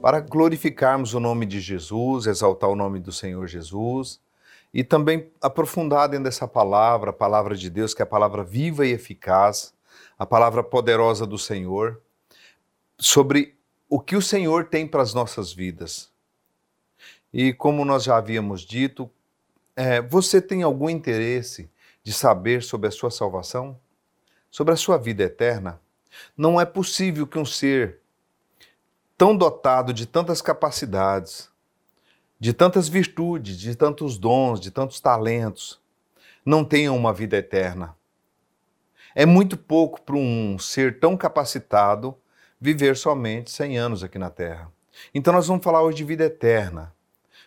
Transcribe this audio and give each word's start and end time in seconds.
para 0.00 0.20
glorificarmos 0.20 1.12
o 1.12 1.20
nome 1.20 1.44
de 1.44 1.60
Jesus, 1.60 2.26
exaltar 2.26 2.70
o 2.70 2.76
nome 2.76 2.98
do 2.98 3.12
Senhor 3.12 3.46
Jesus 3.46 4.20
e 4.72 4.82
também 4.82 5.30
aprofundar 5.42 6.08
dentro 6.08 6.24
dessa 6.24 6.48
palavra, 6.48 7.10
a 7.10 7.12
palavra 7.12 7.54
de 7.54 7.68
Deus, 7.68 7.92
que 7.92 8.00
é 8.00 8.04
a 8.04 8.06
palavra 8.06 8.42
viva 8.42 8.86
e 8.86 8.92
eficaz, 8.92 9.74
a 10.18 10.24
palavra 10.24 10.62
poderosa 10.62 11.26
do 11.26 11.36
Senhor, 11.36 12.00
sobre 12.98 13.58
o 13.88 14.00
que 14.00 14.16
o 14.16 14.22
Senhor 14.22 14.66
tem 14.66 14.86
para 14.86 15.02
as 15.02 15.12
nossas 15.12 15.52
vidas. 15.52 16.10
E 17.32 17.52
como 17.52 17.84
nós 17.84 18.04
já 18.04 18.16
havíamos 18.16 18.62
dito, 18.62 19.10
é, 19.76 20.00
você 20.00 20.40
tem 20.40 20.62
algum 20.62 20.88
interesse 20.88 21.70
de 22.02 22.12
saber 22.12 22.62
sobre 22.62 22.88
a 22.88 22.90
sua 22.90 23.10
salvação? 23.10 23.78
Sobre 24.50 24.72
a 24.72 24.76
sua 24.76 24.96
vida 24.96 25.24
eterna? 25.24 25.80
Não 26.36 26.60
é 26.60 26.64
possível 26.64 27.26
que 27.26 27.38
um 27.38 27.44
ser 27.44 27.99
tão 29.20 29.36
dotado 29.36 29.92
de 29.92 30.06
tantas 30.06 30.40
capacidades, 30.40 31.50
de 32.38 32.54
tantas 32.54 32.88
virtudes, 32.88 33.58
de 33.58 33.74
tantos 33.74 34.16
dons, 34.16 34.58
de 34.58 34.70
tantos 34.70 34.98
talentos, 34.98 35.78
não 36.42 36.64
tenha 36.64 36.90
uma 36.90 37.12
vida 37.12 37.36
eterna. 37.36 37.94
É 39.14 39.26
muito 39.26 39.58
pouco 39.58 40.00
para 40.00 40.16
um 40.16 40.58
ser 40.58 40.98
tão 40.98 41.18
capacitado 41.18 42.16
viver 42.58 42.96
somente 42.96 43.50
100 43.50 43.76
anos 43.76 44.02
aqui 44.02 44.18
na 44.18 44.30
Terra. 44.30 44.72
Então 45.14 45.34
nós 45.34 45.48
vamos 45.48 45.62
falar 45.62 45.82
hoje 45.82 45.98
de 45.98 46.04
vida 46.04 46.24
eterna. 46.24 46.90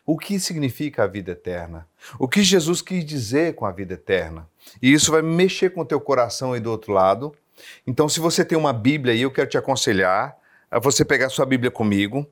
O 0.05 0.15
que 0.15 0.39
significa 0.39 1.05
a 1.05 1.07
vida 1.07 1.31
eterna? 1.31 1.87
O 2.19 2.27
que 2.27 2.43
Jesus 2.43 2.83
quis 2.83 3.03
dizer 3.03 3.55
com 3.55 3.65
a 3.65 3.71
vida 3.71 3.95
eterna? 3.95 4.47
E 4.79 4.93
isso 4.93 5.11
vai 5.11 5.23
mexer 5.23 5.71
com 5.71 5.81
o 5.81 5.85
teu 5.85 5.99
coração 5.99 6.53
aí 6.53 6.59
do 6.59 6.69
outro 6.69 6.93
lado. 6.93 7.33
Então, 7.87 8.07
se 8.07 8.19
você 8.19 8.45
tem 8.45 8.59
uma 8.59 8.73
Bíblia 8.73 9.15
aí, 9.15 9.23
eu 9.23 9.31
quero 9.31 9.49
te 9.49 9.57
aconselhar 9.57 10.37
a 10.73 10.79
você 10.79 11.05
pegar 11.05 11.29
sua 11.29 11.45
Bíblia 11.45 11.69
comigo. 11.69 12.27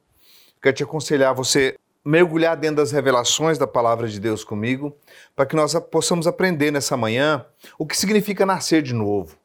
Quero 0.59 0.75
te 0.75 0.83
aconselhar 0.83 1.29
a 1.29 1.33
você 1.33 1.77
mergulhar 2.03 2.57
dentro 2.57 2.77
das 2.77 2.91
revelações 2.91 3.59
da 3.59 3.67
palavra 3.67 4.07
de 4.07 4.19
Deus 4.19 4.43
comigo, 4.43 4.97
para 5.35 5.45
que 5.45 5.55
nós 5.55 5.75
possamos 5.91 6.25
aprender 6.25 6.71
nessa 6.71 6.97
manhã 6.97 7.45
o 7.77 7.85
que 7.85 7.95
significa 7.95 8.43
nascer 8.43 8.81
de 8.81 8.95
novo. 8.95 9.37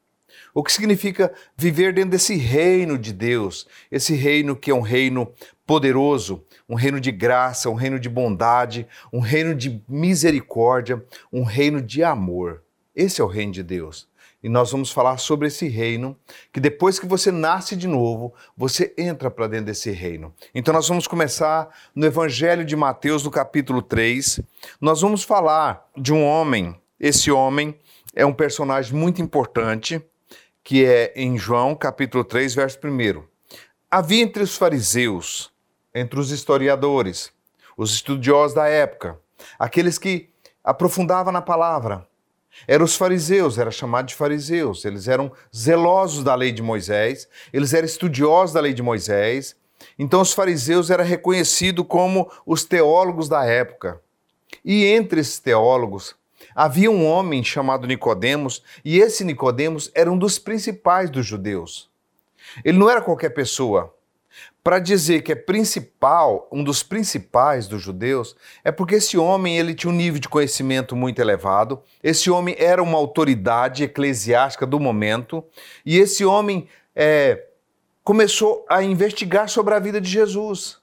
O 0.54 0.62
que 0.62 0.72
significa 0.72 1.30
viver 1.54 1.92
dentro 1.92 2.12
desse 2.12 2.36
reino 2.36 2.96
de 2.96 3.12
Deus, 3.12 3.68
esse 3.92 4.14
reino 4.14 4.56
que 4.56 4.70
é 4.70 4.74
um 4.74 4.80
reino 4.80 5.30
poderoso, 5.66 6.42
um 6.66 6.74
reino 6.74 6.98
de 6.98 7.12
graça, 7.12 7.68
um 7.68 7.74
reino 7.74 8.00
de 8.00 8.08
bondade, 8.08 8.88
um 9.12 9.20
reino 9.20 9.54
de 9.54 9.84
misericórdia, 9.86 11.04
um 11.30 11.42
reino 11.42 11.82
de 11.82 12.02
amor. 12.02 12.62
Esse 12.94 13.20
é 13.20 13.24
o 13.24 13.28
reino 13.28 13.52
de 13.52 13.62
Deus 13.62 14.08
e 14.46 14.48
nós 14.48 14.70
vamos 14.70 14.92
falar 14.92 15.18
sobre 15.18 15.48
esse 15.48 15.66
reino, 15.66 16.16
que 16.52 16.60
depois 16.60 17.00
que 17.00 17.06
você 17.06 17.32
nasce 17.32 17.74
de 17.74 17.88
novo, 17.88 18.32
você 18.56 18.94
entra 18.96 19.28
para 19.28 19.48
dentro 19.48 19.66
desse 19.66 19.90
reino. 19.90 20.32
Então 20.54 20.72
nós 20.72 20.86
vamos 20.86 21.08
começar 21.08 21.68
no 21.92 22.06
Evangelho 22.06 22.64
de 22.64 22.76
Mateus, 22.76 23.24
no 23.24 23.30
capítulo 23.32 23.82
3. 23.82 24.38
Nós 24.80 25.00
vamos 25.00 25.24
falar 25.24 25.90
de 25.96 26.12
um 26.12 26.24
homem, 26.24 26.80
esse 27.00 27.28
homem 27.28 27.76
é 28.14 28.24
um 28.24 28.32
personagem 28.32 28.94
muito 28.94 29.20
importante, 29.20 30.00
que 30.62 30.84
é 30.84 31.12
em 31.16 31.36
João, 31.36 31.74
capítulo 31.74 32.22
3, 32.22 32.54
verso 32.54 32.78
1. 32.84 33.24
Havia 33.90 34.22
entre 34.22 34.44
os 34.44 34.56
fariseus, 34.56 35.50
entre 35.92 36.20
os 36.20 36.30
historiadores, 36.30 37.32
os 37.76 37.94
estudiosos 37.94 38.54
da 38.54 38.68
época, 38.68 39.18
aqueles 39.58 39.98
que 39.98 40.30
aprofundavam 40.62 41.32
na 41.32 41.42
palavra, 41.42 42.06
eram 42.66 42.84
os 42.84 42.96
fariseus, 42.96 43.58
era 43.58 43.70
chamado 43.70 44.06
de 44.06 44.14
fariseus. 44.14 44.84
Eles 44.84 45.08
eram 45.08 45.32
zelosos 45.54 46.22
da 46.22 46.34
lei 46.34 46.52
de 46.52 46.62
Moisés, 46.62 47.28
eles 47.52 47.72
eram 47.72 47.86
estudiosos 47.86 48.54
da 48.54 48.60
lei 48.60 48.72
de 48.72 48.82
Moisés. 48.82 49.56
Então 49.98 50.20
os 50.20 50.32
fariseus 50.32 50.90
eram 50.90 51.04
reconhecidos 51.04 51.84
como 51.88 52.30
os 52.44 52.64
teólogos 52.64 53.28
da 53.28 53.44
época. 53.44 54.00
E 54.64 54.84
entre 54.86 55.20
esses 55.20 55.38
teólogos 55.38 56.14
havia 56.54 56.90
um 56.90 57.06
homem 57.06 57.42
chamado 57.44 57.86
Nicodemos, 57.86 58.62
e 58.84 58.98
esse 58.98 59.24
Nicodemos 59.24 59.90
era 59.94 60.10
um 60.10 60.18
dos 60.18 60.38
principais 60.38 61.10
dos 61.10 61.26
judeus. 61.26 61.90
Ele 62.64 62.78
não 62.78 62.88
era 62.88 63.02
qualquer 63.02 63.30
pessoa 63.30 63.95
para 64.66 64.80
dizer 64.80 65.22
que 65.22 65.30
é 65.30 65.36
principal, 65.36 66.48
um 66.50 66.64
dos 66.64 66.82
principais 66.82 67.68
dos 67.68 67.80
judeus, 67.80 68.34
é 68.64 68.72
porque 68.72 68.96
esse 68.96 69.16
homem 69.16 69.56
ele 69.56 69.72
tinha 69.76 69.92
um 69.92 69.94
nível 69.94 70.18
de 70.18 70.28
conhecimento 70.28 70.96
muito 70.96 71.20
elevado. 71.20 71.80
Esse 72.02 72.32
homem 72.32 72.56
era 72.58 72.82
uma 72.82 72.98
autoridade 72.98 73.84
eclesiástica 73.84 74.66
do 74.66 74.80
momento 74.80 75.44
e 75.84 75.96
esse 76.00 76.24
homem 76.24 76.66
é, 76.96 77.44
começou 78.02 78.66
a 78.68 78.82
investigar 78.82 79.48
sobre 79.48 79.72
a 79.72 79.78
vida 79.78 80.00
de 80.00 80.10
Jesus. 80.10 80.78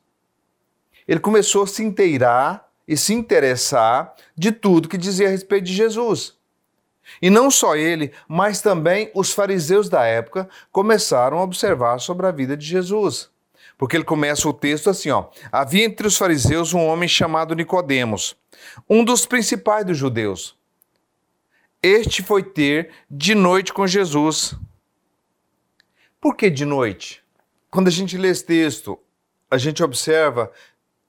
Ele 1.06 1.20
começou 1.20 1.64
a 1.64 1.68
se 1.68 1.84
inteirar 1.84 2.66
e 2.88 2.96
se 2.96 3.14
interessar 3.14 4.16
de 4.34 4.54
tudo 4.54 4.88
que 4.88 4.98
dizia 4.98 5.28
a 5.28 5.32
respeito 5.32 5.66
de 5.66 5.74
Jesus. 5.74 6.38
E 7.22 7.30
não 7.30 7.52
só 7.52 7.76
ele, 7.76 8.14
mas 8.30 8.62
também 8.62 9.12
os 9.14 9.34
fariseus 9.34 9.90
da 9.90 10.06
época 10.06 10.48
começaram 10.72 11.38
a 11.40 11.44
observar 11.44 12.00
sobre 12.00 12.26
a 12.26 12.32
vida 12.32 12.56
de 12.56 12.66
Jesus. 12.66 13.33
Porque 13.84 13.98
ele 13.98 14.06
começa 14.06 14.48
o 14.48 14.54
texto 14.54 14.90
assim, 14.90 15.10
ó: 15.10 15.26
Havia 15.52 15.84
entre 15.84 16.08
os 16.08 16.16
fariseus 16.16 16.74
um 16.74 16.80
homem 16.86 17.10
chamado 17.10 17.54
Nicodemos, 17.54 18.34
um 18.90 19.04
dos 19.04 19.26
principais 19.26 19.86
dos 19.86 19.98
judeus. 19.98 20.58
Este 21.82 22.24
foi 22.24 22.44
ter 22.44 22.92
de 23.12 23.36
noite 23.36 23.74
com 23.74 23.86
Jesus. 23.86 24.56
Por 26.22 26.34
que 26.34 26.50
de 26.50 26.64
noite? 26.64 27.22
Quando 27.70 27.90
a 27.90 27.92
gente 27.92 28.18
lê 28.18 28.30
esse 28.30 28.46
texto, 28.46 28.98
a 29.52 29.58
gente 29.58 29.84
observa 29.84 30.50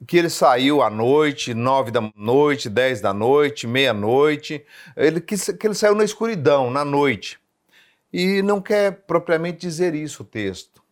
que 0.04 0.16
ele 0.16 0.28
saiu 0.28 0.82
à 0.82 0.90
noite, 0.90 1.54
nove 1.54 1.92
da 1.92 2.00
noite, 2.16 2.68
dez 2.68 3.00
da 3.00 3.14
noite, 3.14 3.68
meia-noite, 3.68 4.66
ele, 4.96 5.20
que, 5.20 5.36
que 5.36 5.64
ele 5.64 5.74
saiu 5.74 5.94
na 5.94 6.02
escuridão, 6.02 6.72
na 6.72 6.84
noite. 6.84 7.38
E 8.12 8.42
não 8.42 8.60
quer 8.60 9.04
propriamente 9.06 9.58
dizer 9.58 9.94
isso 9.94 10.24
o 10.24 10.26
texto. 10.26 10.83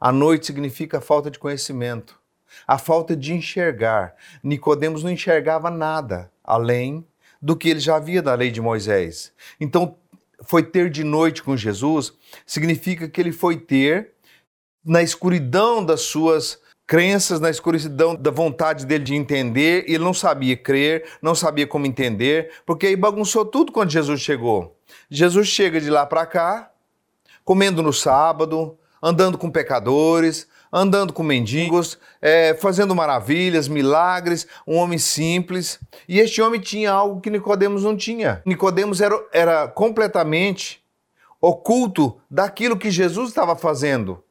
A 0.00 0.12
noite 0.12 0.46
significa 0.46 0.98
a 0.98 1.00
falta 1.00 1.30
de 1.30 1.38
conhecimento, 1.38 2.18
a 2.66 2.78
falta 2.78 3.16
de 3.16 3.32
enxergar. 3.32 4.14
Nicodemos 4.42 5.02
não 5.02 5.10
enxergava 5.10 5.70
nada 5.70 6.30
além 6.44 7.06
do 7.40 7.56
que 7.56 7.68
ele 7.68 7.80
já 7.80 7.96
havia 7.96 8.22
da 8.22 8.34
lei 8.34 8.50
de 8.50 8.60
Moisés. 8.60 9.32
Então, 9.60 9.96
foi 10.42 10.62
ter 10.62 10.90
de 10.90 11.02
noite 11.02 11.42
com 11.42 11.56
Jesus 11.56 12.12
significa 12.44 13.08
que 13.08 13.20
ele 13.20 13.32
foi 13.32 13.56
ter 13.56 14.12
na 14.84 15.02
escuridão 15.02 15.84
das 15.84 16.02
suas 16.02 16.60
crenças, 16.86 17.40
na 17.40 17.50
escuridão 17.50 18.14
da 18.14 18.30
vontade 18.30 18.86
dele 18.86 19.02
de 19.02 19.14
entender, 19.14 19.84
ele 19.88 20.04
não 20.04 20.14
sabia 20.14 20.56
crer, 20.56 21.04
não 21.20 21.34
sabia 21.34 21.66
como 21.66 21.86
entender, 21.86 22.52
porque 22.64 22.86
aí 22.86 22.96
bagunçou 22.96 23.44
tudo 23.44 23.72
quando 23.72 23.90
Jesus 23.90 24.20
chegou. 24.20 24.78
Jesus 25.10 25.48
chega 25.48 25.80
de 25.80 25.90
lá 25.90 26.06
para 26.06 26.24
cá, 26.24 26.70
comendo 27.44 27.82
no 27.82 27.92
sábado, 27.92 28.78
andando 29.06 29.38
com 29.38 29.48
pecadores, 29.48 30.48
andando 30.72 31.12
com 31.12 31.22
mendigos, 31.22 31.96
é, 32.20 32.54
fazendo 32.54 32.92
maravilhas, 32.92 33.68
milagres, 33.68 34.48
um 34.66 34.74
homem 34.74 34.98
simples. 34.98 35.78
E 36.08 36.18
este 36.18 36.42
homem 36.42 36.60
tinha 36.60 36.90
algo 36.90 37.20
que 37.20 37.30
Nicodemos 37.30 37.84
não 37.84 37.96
tinha. 37.96 38.42
Nicodemos 38.44 39.00
era, 39.00 39.16
era 39.32 39.68
completamente 39.68 40.84
oculto 41.40 42.20
daquilo 42.28 42.76
que 42.76 42.90
Jesus 42.90 43.28
estava 43.28 43.54
fazendo. 43.54 44.24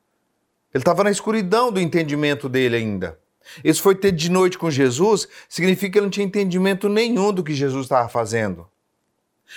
Ele 0.74 0.82
estava 0.82 1.06
na 1.06 1.12
escuridão 1.12 1.72
do 1.72 1.80
entendimento 1.80 2.50
dele 2.50 2.76
ainda. 2.76 3.18
Esse 3.64 3.82
foi 3.82 3.96
ter 3.96 4.12
de 4.12 4.30
noite 4.30 4.58
com 4.58 4.70
Jesus, 4.70 5.26
significa 5.48 5.94
que 5.94 5.98
ele 6.00 6.08
não 6.08 6.12
tinha 6.12 6.26
entendimento 6.26 6.90
nenhum 6.90 7.32
do 7.32 7.44
que 7.44 7.54
Jesus 7.54 7.86
estava 7.86 8.10
fazendo. 8.10 8.68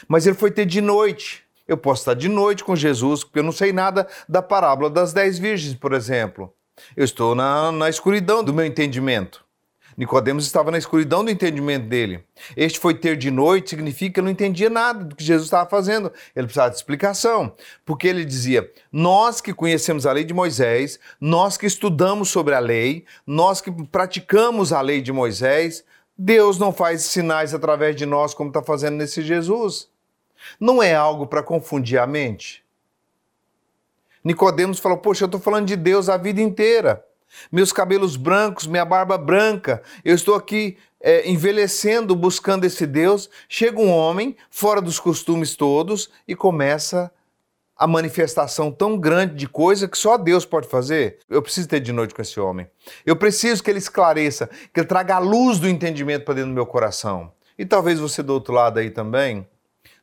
Mas 0.06 0.26
ele 0.26 0.36
foi 0.36 0.52
ter 0.52 0.64
de 0.64 0.80
noite. 0.80 1.47
Eu 1.68 1.76
posso 1.76 2.00
estar 2.00 2.14
de 2.14 2.28
noite 2.28 2.64
com 2.64 2.74
Jesus, 2.74 3.22
porque 3.22 3.38
eu 3.38 3.44
não 3.44 3.52
sei 3.52 3.72
nada 3.72 4.08
da 4.26 4.40
parábola 4.40 4.88
das 4.88 5.12
dez 5.12 5.38
virgens, 5.38 5.74
por 5.74 5.92
exemplo. 5.92 6.50
Eu 6.96 7.04
estou 7.04 7.34
na, 7.34 7.70
na 7.70 7.90
escuridão 7.90 8.42
do 8.42 8.54
meu 8.54 8.64
entendimento. 8.64 9.46
Nicodemos 9.98 10.46
estava 10.46 10.70
na 10.70 10.78
escuridão 10.78 11.24
do 11.24 11.30
entendimento 11.30 11.88
dele. 11.88 12.24
Este 12.56 12.78
foi 12.78 12.94
ter 12.94 13.16
de 13.16 13.32
noite 13.32 13.70
significa 13.70 14.14
que 14.14 14.20
ele 14.20 14.26
não 14.26 14.32
entendia 14.32 14.70
nada 14.70 15.04
do 15.04 15.16
que 15.16 15.24
Jesus 15.24 15.48
estava 15.48 15.68
fazendo. 15.68 16.12
Ele 16.36 16.46
precisava 16.46 16.70
de 16.70 16.76
explicação. 16.76 17.52
Porque 17.84 18.06
ele 18.06 18.24
dizia: 18.24 18.70
Nós 18.92 19.40
que 19.40 19.52
conhecemos 19.52 20.06
a 20.06 20.12
lei 20.12 20.22
de 20.22 20.32
Moisés, 20.32 21.00
nós 21.20 21.56
que 21.56 21.66
estudamos 21.66 22.30
sobre 22.30 22.54
a 22.54 22.60
lei, 22.60 23.04
nós 23.26 23.60
que 23.60 23.72
praticamos 23.86 24.72
a 24.72 24.80
lei 24.80 25.02
de 25.02 25.12
Moisés, 25.12 25.84
Deus 26.16 26.60
não 26.60 26.72
faz 26.72 27.02
sinais 27.02 27.52
através 27.52 27.96
de 27.96 28.06
nós 28.06 28.32
como 28.32 28.50
está 28.50 28.62
fazendo 28.62 28.96
nesse 28.96 29.20
Jesus. 29.20 29.88
Não 30.58 30.82
é 30.82 30.94
algo 30.94 31.26
para 31.26 31.42
confundir 31.42 31.98
a 31.98 32.06
mente? 32.06 32.64
Nicodemos 34.22 34.78
falou: 34.78 34.98
Poxa, 34.98 35.24
eu 35.24 35.26
estou 35.26 35.40
falando 35.40 35.66
de 35.66 35.76
Deus 35.76 36.08
a 36.08 36.16
vida 36.16 36.40
inteira. 36.40 37.04
Meus 37.52 37.72
cabelos 37.72 38.16
brancos, 38.16 38.66
minha 38.66 38.84
barba 38.84 39.18
branca, 39.18 39.82
eu 40.04 40.14
estou 40.14 40.34
aqui 40.34 40.78
é, 41.00 41.28
envelhecendo, 41.28 42.16
buscando 42.16 42.64
esse 42.64 42.86
Deus. 42.86 43.28
Chega 43.48 43.80
um 43.80 43.90
homem, 43.90 44.36
fora 44.50 44.80
dos 44.80 44.98
costumes 44.98 45.54
todos, 45.54 46.10
e 46.26 46.34
começa 46.34 47.10
a 47.76 47.86
manifestação 47.86 48.72
tão 48.72 48.98
grande 48.98 49.34
de 49.36 49.46
coisa 49.46 49.86
que 49.86 49.96
só 49.96 50.18
Deus 50.18 50.44
pode 50.44 50.66
fazer. 50.66 51.18
Eu 51.28 51.40
preciso 51.40 51.68
ter 51.68 51.80
de 51.80 51.92
noite 51.92 52.12
com 52.12 52.20
esse 52.20 52.40
homem. 52.40 52.66
Eu 53.06 53.14
preciso 53.14 53.62
que 53.62 53.70
ele 53.70 53.78
esclareça, 53.78 54.50
que 54.72 54.80
ele 54.80 54.86
traga 54.86 55.14
a 55.14 55.20
luz 55.20 55.60
do 55.60 55.68
entendimento 55.68 56.24
para 56.24 56.34
dentro 56.34 56.50
do 56.50 56.54
meu 56.54 56.66
coração. 56.66 57.30
E 57.56 57.64
talvez 57.64 58.00
você 58.00 58.22
do 58.22 58.32
outro 58.32 58.52
lado 58.52 58.78
aí 58.78 58.90
também 58.90 59.46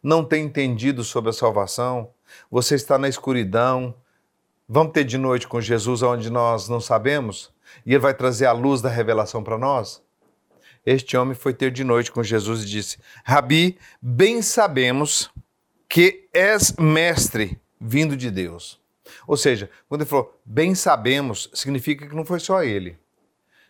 não 0.05 0.23
tenha 0.23 0.45
entendido 0.45 1.03
sobre 1.03 1.31
a 1.31 1.33
salvação. 1.33 2.11
Você 2.51 2.75
está 2.75 2.95
na 2.95 3.09
escuridão. 3.09 3.95
Vamos 4.69 4.93
ter 4.93 5.03
de 5.03 5.17
noite 5.17 5.47
com 5.47 5.59
Jesus 5.59 6.03
onde 6.03 6.29
nós 6.29 6.69
não 6.69 6.79
sabemos? 6.79 7.51
E 7.83 7.91
ele 7.91 7.99
vai 7.99 8.13
trazer 8.13 8.45
a 8.45 8.51
luz 8.51 8.83
da 8.83 8.89
revelação 8.89 9.43
para 9.43 9.57
nós? 9.57 10.03
Este 10.85 11.17
homem 11.17 11.33
foi 11.33 11.55
ter 11.55 11.71
de 11.71 11.83
noite 11.83 12.11
com 12.11 12.21
Jesus 12.21 12.61
e 12.61 12.67
disse: 12.67 12.99
Rabi, 13.23 13.79
bem 13.99 14.43
sabemos 14.43 15.31
que 15.89 16.29
és 16.31 16.73
mestre 16.73 17.59
vindo 17.81 18.15
de 18.15 18.29
Deus. 18.29 18.79
Ou 19.25 19.35
seja, 19.35 19.71
quando 19.89 20.01
ele 20.01 20.09
falou 20.09 20.39
bem 20.45 20.75
sabemos, 20.75 21.49
significa 21.51 22.07
que 22.07 22.15
não 22.15 22.25
foi 22.25 22.39
só 22.39 22.63
ele. 22.63 22.95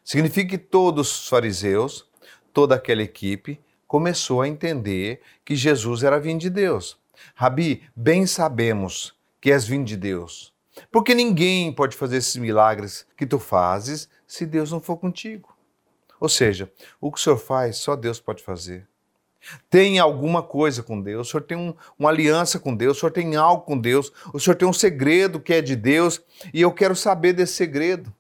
Significa 0.04 0.50
que 0.50 0.58
todos 0.58 1.22
os 1.22 1.30
fariseus, 1.30 2.06
toda 2.52 2.76
aquela 2.76 3.04
equipe, 3.04 3.58
começou 3.96 4.42
a 4.42 4.48
entender 4.50 5.22
que 5.46 5.56
Jesus 5.56 6.04
era 6.04 6.20
vindo 6.20 6.42
de 6.42 6.50
Deus. 6.50 6.98
Rabi, 7.34 7.82
bem 7.96 8.28
sabemos 8.28 9.16
que 9.40 9.50
és 9.50 9.66
vindo 9.66 9.86
de 9.86 9.96
Deus. 9.96 10.54
Porque 10.92 11.16
ninguém 11.16 11.72
pode 11.72 11.96
fazer 11.96 12.18
esses 12.18 12.36
milagres 12.36 13.08
que 13.16 13.26
tu 13.26 13.40
fazes 13.40 14.10
se 14.28 14.46
Deus 14.46 14.70
não 14.70 14.82
for 14.82 14.98
contigo. 14.98 15.56
Ou 16.20 16.28
seja, 16.28 16.70
o 17.00 17.10
que 17.10 17.18
o 17.18 17.22
Senhor 17.22 17.38
faz, 17.38 17.78
só 17.78 17.96
Deus 17.96 18.20
pode 18.20 18.44
fazer 18.44 18.86
tem 19.70 20.00
alguma 20.00 20.42
coisa 20.42 20.82
com 20.82 21.00
Deus, 21.00 21.28
o 21.28 21.32
senhor 21.32 21.44
tem 21.44 21.56
um, 21.56 21.72
uma 22.00 22.10
aliança 22.10 22.58
com 22.58 22.76
Deus, 22.76 22.98
o 22.98 23.00
senhor 23.00 23.12
tem 23.12 23.36
algo 23.36 23.62
com 23.62 23.78
Deus, 23.78 24.12
o 24.34 24.40
senhor 24.40 24.56
tem 24.56 24.68
um 24.68 24.74
segredo 24.74 25.40
que 25.40 25.54
é 25.54 25.62
de 25.62 25.76
Deus 25.76 26.20
e 26.52 26.62
eu 26.62 26.72
quero 26.72 26.96
saber 26.96 27.32
desse 27.32 27.54
segredo. 27.54 28.12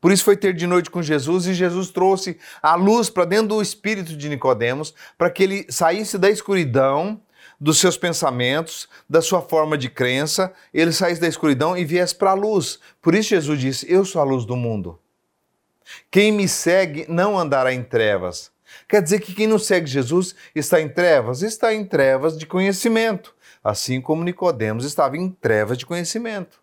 Por 0.00 0.12
isso 0.12 0.24
foi 0.24 0.36
ter 0.36 0.54
de 0.54 0.66
noite 0.66 0.90
com 0.90 1.02
Jesus 1.02 1.46
e 1.46 1.54
Jesus 1.54 1.90
trouxe 1.90 2.38
a 2.62 2.74
luz 2.74 3.10
para 3.10 3.24
dentro 3.24 3.48
do 3.48 3.62
espírito 3.62 4.16
de 4.16 4.28
Nicodemos, 4.28 4.94
para 5.16 5.30
que 5.30 5.42
ele 5.42 5.66
saísse 5.68 6.16
da 6.18 6.30
escuridão 6.30 7.20
dos 7.60 7.78
seus 7.78 7.96
pensamentos, 7.96 8.88
da 9.10 9.20
sua 9.20 9.42
forma 9.42 9.76
de 9.76 9.88
crença, 9.88 10.52
ele 10.72 10.92
saísse 10.92 11.20
da 11.20 11.26
escuridão 11.26 11.76
e 11.76 11.84
viesse 11.84 12.14
para 12.14 12.30
a 12.30 12.34
luz. 12.34 12.78
Por 13.02 13.14
isso 13.14 13.30
Jesus 13.30 13.60
disse: 13.60 13.92
"Eu 13.92 14.04
sou 14.04 14.20
a 14.20 14.24
luz 14.24 14.44
do 14.44 14.54
mundo. 14.54 14.98
Quem 16.10 16.30
me 16.30 16.46
segue 16.46 17.06
não 17.08 17.38
andará 17.38 17.72
em 17.72 17.82
trevas, 17.82 18.52
Quer 18.86 19.02
dizer 19.02 19.20
que 19.20 19.34
quem 19.34 19.46
não 19.46 19.58
segue 19.58 19.86
Jesus 19.86 20.34
está 20.54 20.80
em 20.80 20.88
trevas? 20.88 21.42
Está 21.42 21.74
em 21.74 21.84
trevas 21.84 22.36
de 22.36 22.46
conhecimento, 22.46 23.34
assim 23.62 24.00
como 24.00 24.24
Nicodemos 24.24 24.84
estava 24.84 25.16
em 25.16 25.30
trevas 25.30 25.78
de 25.78 25.86
conhecimento. 25.86 26.60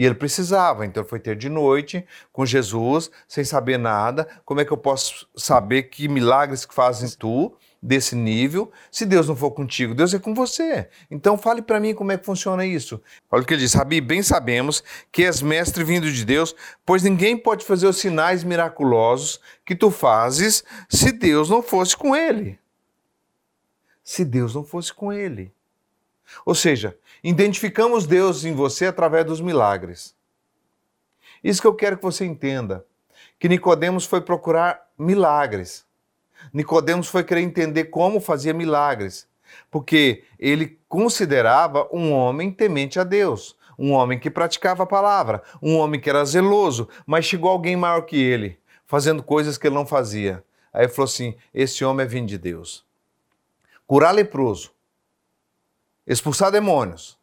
E 0.00 0.06
ele 0.06 0.14
precisava, 0.14 0.86
então 0.86 1.04
foi 1.04 1.20
ter 1.20 1.36
de 1.36 1.50
noite 1.50 2.06
com 2.32 2.46
Jesus, 2.46 3.10
sem 3.28 3.44
saber 3.44 3.78
nada. 3.78 4.26
Como 4.46 4.58
é 4.58 4.64
que 4.64 4.72
eu 4.72 4.76
posso 4.78 5.28
saber 5.36 5.82
que 5.90 6.08
milagres 6.08 6.64
que 6.64 6.72
fazem 6.72 7.06
tu? 7.18 7.54
desse 7.82 8.14
nível, 8.14 8.70
se 8.90 9.06
Deus 9.06 9.26
não 9.26 9.34
for 9.34 9.52
contigo, 9.52 9.94
Deus 9.94 10.12
é 10.12 10.18
com 10.18 10.34
você. 10.34 10.90
Então 11.10 11.38
fale 11.38 11.62
para 11.62 11.80
mim 11.80 11.94
como 11.94 12.12
é 12.12 12.18
que 12.18 12.26
funciona 12.26 12.66
isso. 12.66 13.00
Olha 13.30 13.42
o 13.42 13.46
que 13.46 13.54
ele 13.54 13.62
diz, 13.62 13.72
Rabi, 13.72 14.02
bem 14.02 14.22
sabemos 14.22 14.84
que 15.10 15.24
és 15.24 15.40
mestre 15.40 15.82
vindo 15.82 16.12
de 16.12 16.22
Deus, 16.22 16.54
pois 16.84 17.02
ninguém 17.02 17.38
pode 17.38 17.64
fazer 17.64 17.86
os 17.86 17.96
sinais 17.96 18.44
miraculosos 18.44 19.40
que 19.64 19.74
tu 19.74 19.90
fazes 19.90 20.62
se 20.90 21.10
Deus 21.10 21.48
não 21.48 21.62
fosse 21.62 21.96
com 21.96 22.14
ele. 22.14 22.58
Se 24.04 24.26
Deus 24.26 24.54
não 24.54 24.62
fosse 24.62 24.92
com 24.92 25.10
ele. 25.10 25.50
Ou 26.44 26.54
seja, 26.54 26.96
identificamos 27.22 28.06
Deus 28.06 28.44
em 28.44 28.54
você 28.54 28.86
através 28.86 29.24
dos 29.24 29.40
milagres. 29.40 30.14
Isso 31.42 31.60
que 31.60 31.66
eu 31.66 31.74
quero 31.74 31.96
que 31.96 32.02
você 32.02 32.24
entenda, 32.24 32.84
que 33.38 33.48
Nicodemos 33.48 34.04
foi 34.04 34.20
procurar 34.20 34.88
milagres. 34.98 35.86
Nicodemos 36.52 37.08
foi 37.08 37.24
querer 37.24 37.40
entender 37.40 37.84
como 37.84 38.20
fazia 38.20 38.52
milagres, 38.52 39.28
porque 39.70 40.24
ele 40.38 40.78
considerava 40.88 41.88
um 41.92 42.12
homem 42.12 42.50
temente 42.50 42.98
a 42.98 43.04
Deus, 43.04 43.56
um 43.78 43.92
homem 43.92 44.18
que 44.18 44.30
praticava 44.30 44.82
a 44.82 44.86
palavra, 44.86 45.42
um 45.62 45.76
homem 45.76 46.00
que 46.00 46.10
era 46.10 46.24
zeloso, 46.24 46.88
mas 47.06 47.24
chegou 47.24 47.50
alguém 47.50 47.76
maior 47.76 48.02
que 48.02 48.16
ele, 48.16 48.58
fazendo 48.86 49.22
coisas 49.22 49.56
que 49.56 49.66
ele 49.66 49.74
não 49.74 49.86
fazia. 49.86 50.44
Aí 50.72 50.84
ele 50.84 50.92
falou 50.92 51.06
assim: 51.06 51.34
esse 51.52 51.84
homem 51.84 52.04
é 52.04 52.08
vindo 52.08 52.28
de 52.28 52.38
Deus. 52.38 52.84
Curar 53.86 54.14
leproso, 54.14 54.70
expulsar 56.12 56.50
demônios, 56.50 57.16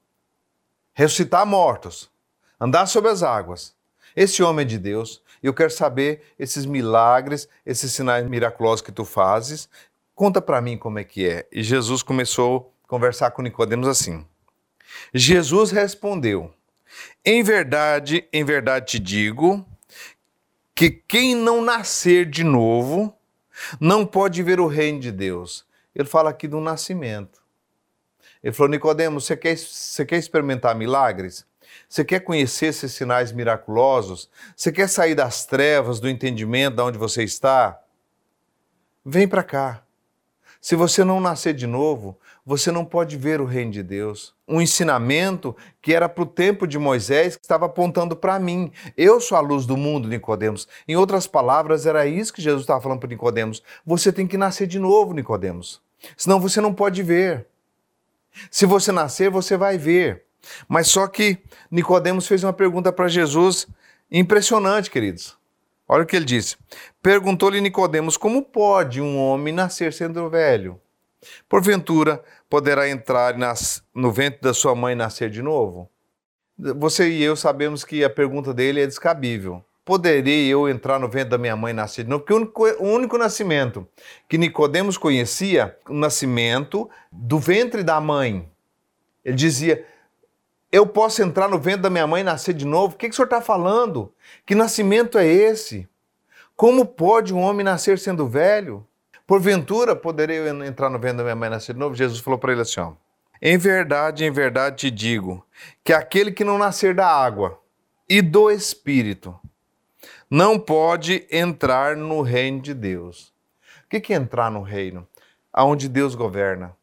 ressuscitar 0.94 1.46
mortos, 1.46 2.10
andar 2.58 2.86
sobre 2.86 3.12
as 3.12 3.22
águas. 3.22 3.76
Esse 4.16 4.42
homem 4.42 4.64
é 4.64 4.68
de 4.68 4.80
Deus. 4.80 5.22
Eu 5.44 5.54
quero 5.54 5.70
saber 5.70 6.24
esses 6.40 6.66
milagres, 6.66 7.50
esses 7.66 7.92
sinais 7.92 8.26
miraculosos 8.28 8.82
que 8.82 8.92
tu 8.92 9.04
fazes. 9.04 9.68
Conta 10.16 10.42
para 10.42 10.62
mim 10.62 10.78
como 10.78 11.00
é 11.00 11.04
que 11.04 11.28
é. 11.28 11.46
E 11.52 11.62
Jesus 11.62 12.02
começou 12.02 12.74
a 12.86 12.88
conversar 12.88 13.32
com 13.32 13.42
Nicodemos 13.42 13.90
assim. 13.90 14.26
Jesus 15.14 15.70
respondeu: 15.70 16.54
Em 17.26 17.44
verdade, 17.44 18.26
em 18.32 18.46
verdade 18.46 18.86
te 18.86 19.00
digo 19.00 19.66
que 20.74 20.90
quem 20.90 21.36
não 21.36 21.62
nascer 21.62 22.26
de 22.26 22.44
novo 22.44 23.14
não 23.82 24.06
pode 24.06 24.42
ver 24.42 24.62
o 24.62 24.68
reino 24.68 25.02
de 25.02 25.12
Deus. 25.12 25.66
Ele 25.94 26.08
fala 26.08 26.30
aqui 26.30 26.48
do 26.48 26.62
nascimento. 26.62 27.47
Ele 28.48 28.56
falou: 28.56 28.72
Nicodemos, 28.72 29.26
você 29.26 29.36
quer, 29.36 29.58
você 29.58 30.06
quer 30.06 30.18
experimentar 30.18 30.74
milagres? 30.74 31.46
Você 31.90 32.06
quer 32.06 32.22
conhecer 32.22 32.68
esses 32.68 32.94
sinais 32.94 33.34
miraculosos? 33.34 34.30
Você 34.56 34.72
quer 34.72 34.88
sair 34.88 35.14
das 35.14 35.46
trevas, 35.46 36.00
do 36.00 36.08
entendimento 36.08 36.78
de 36.78 36.82
onde 36.82 36.98
você 36.98 37.26
está? 37.26 37.78
Vem 39.06 39.28
para 39.28 39.44
cá. 39.44 39.84
Se 40.62 40.78
você 40.78 41.04
não 41.04 41.20
nascer 41.20 41.54
de 41.54 41.68
novo, 41.68 42.18
você 42.46 42.72
não 42.72 42.86
pode 42.86 43.18
ver 43.18 43.42
o 43.42 43.46
reino 43.46 43.72
de 43.72 43.84
Deus. 43.84 44.34
Um 44.48 44.62
ensinamento 44.62 45.54
que 45.82 45.94
era 45.94 46.08
para 46.08 46.24
o 46.24 46.26
tempo 46.26 46.66
de 46.66 46.80
Moisés, 46.80 47.36
que 47.36 47.44
estava 47.44 47.66
apontando 47.66 48.16
para 48.16 48.40
mim. 48.40 48.72
Eu 48.96 49.20
sou 49.20 49.38
a 49.38 49.42
luz 49.42 49.66
do 49.66 49.76
mundo, 49.76 50.08
Nicodemos. 50.08 50.70
Em 50.88 50.96
outras 50.96 51.28
palavras, 51.28 51.86
era 51.86 52.06
isso 52.06 52.32
que 52.32 52.42
Jesus 52.42 52.64
estava 52.64 52.80
falando 52.80 53.02
para 53.02 53.10
Nicodemos. 53.10 53.62
Você 53.86 54.10
tem 54.10 54.26
que 54.26 54.38
nascer 54.38 54.68
de 54.68 54.80
novo, 54.80 55.14
Nicodemos. 55.14 55.82
Senão 56.16 56.40
você 56.40 56.62
não 56.62 56.74
pode 56.74 57.04
ver. 57.04 57.46
Se 58.50 58.66
você 58.66 58.92
nascer, 58.92 59.30
você 59.30 59.58
vai 59.58 59.78
ver. 59.78 60.24
Mas 60.68 60.88
só 60.88 61.08
que 61.08 61.38
Nicodemos 61.70 62.28
fez 62.28 62.44
uma 62.44 62.54
pergunta 62.54 62.92
para 62.92 63.08
Jesus 63.08 63.68
impressionante, 64.12 64.90
queridos. 64.90 65.38
Olha 65.88 66.04
o 66.04 66.06
que 66.06 66.16
ele 66.16 66.26
disse. 66.26 66.58
Perguntou-lhe 67.02 67.62
Nicodemos: 67.62 68.18
Como 68.18 68.44
pode 68.44 69.02
um 69.02 69.18
homem 69.18 69.54
nascer 69.54 69.94
sendo 69.94 70.30
velho? 70.30 70.80
Porventura 71.48 72.24
poderá 72.50 72.90
entrar 72.90 73.36
no 73.94 74.12
ventre 74.12 74.42
da 74.42 74.54
sua 74.54 74.76
mãe 74.76 74.94
e 74.94 74.96
nascer 74.96 75.30
de 75.30 75.42
novo? 75.42 75.90
Você 76.58 77.10
e 77.10 77.24
eu 77.24 77.36
sabemos 77.36 77.84
que 77.84 78.04
a 78.04 78.10
pergunta 78.10 78.54
dele 78.54 78.82
é 78.82 78.88
descabível. 78.88 79.64
Poderei 79.88 80.46
eu 80.48 80.68
entrar 80.68 81.00
no 81.00 81.08
ventre 81.08 81.30
da 81.30 81.38
minha 81.38 81.56
mãe 81.56 81.72
e 81.72 81.74
nascer 81.74 82.04
de 82.04 82.10
novo? 82.10 82.26
Porque 82.26 82.34
o 82.34 82.36
único, 82.36 82.68
o 82.84 82.90
único 82.90 83.18
nascimento 83.18 83.88
que 84.28 84.38
Nicodemos 84.38 84.98
conhecia, 84.98 85.78
o 85.88 85.94
nascimento 85.94 86.90
do 87.10 87.40
ventre 87.40 87.84
da 87.84 88.02
mãe. 88.02 88.52
Ele 89.24 89.38
dizia: 89.38 89.86
eu 90.70 90.86
posso 90.86 91.22
entrar 91.22 91.48
no 91.48 91.58
ventre 91.58 91.84
da 91.84 91.90
minha 91.90 92.06
mãe 92.06 92.20
e 92.20 92.26
nascer 92.26 92.54
de 92.54 92.66
novo? 92.66 92.96
O 92.96 92.98
que, 92.98 93.08
que 93.08 93.14
o 93.14 93.16
senhor 93.16 93.28
está 93.28 93.40
falando? 93.40 94.14
Que 94.46 94.56
nascimento 94.56 95.18
é 95.18 95.26
esse? 95.26 95.88
Como 96.54 96.86
pode 96.86 97.34
um 97.34 97.40
homem 97.40 97.64
nascer 97.64 97.98
sendo 97.98 98.28
velho? 98.28 98.86
Porventura 99.26 99.96
poderei 99.96 100.40
eu 100.40 100.66
entrar 100.66 100.90
no 100.90 101.00
ventre 101.00 101.20
da 101.20 101.24
minha 101.24 101.36
mãe 101.38 101.48
e 101.48 101.52
nascer 101.52 101.72
de 101.72 101.80
novo? 101.80 101.96
Jesus 101.96 102.20
falou 102.20 102.38
para 102.38 102.52
ele 102.52 102.60
assim: 102.60 102.82
ó, 102.82 102.92
Em 103.42 103.58
verdade, 103.58 104.26
em 104.26 104.32
verdade 104.32 104.76
te 104.76 104.92
digo 104.92 105.46
que 105.82 105.94
aquele 105.94 106.34
que 106.34 106.44
não 106.44 106.58
nascer 106.58 106.94
da 106.94 107.08
água 107.08 107.58
e 108.10 108.22
do 108.22 108.52
Espírito 108.52 109.34
não 110.30 110.60
pode 110.60 111.26
entrar 111.32 111.96
no 111.96 112.22
reino 112.22 112.62
de 112.62 112.74
Deus. 112.74 113.34
O 113.86 113.90
que 113.90 114.14
é 114.14 114.18
entrar 114.18 114.52
no 114.52 114.62
reino? 114.62 115.08
Aonde 115.52 115.88
Deus 115.88 116.14
governa, 116.14 116.76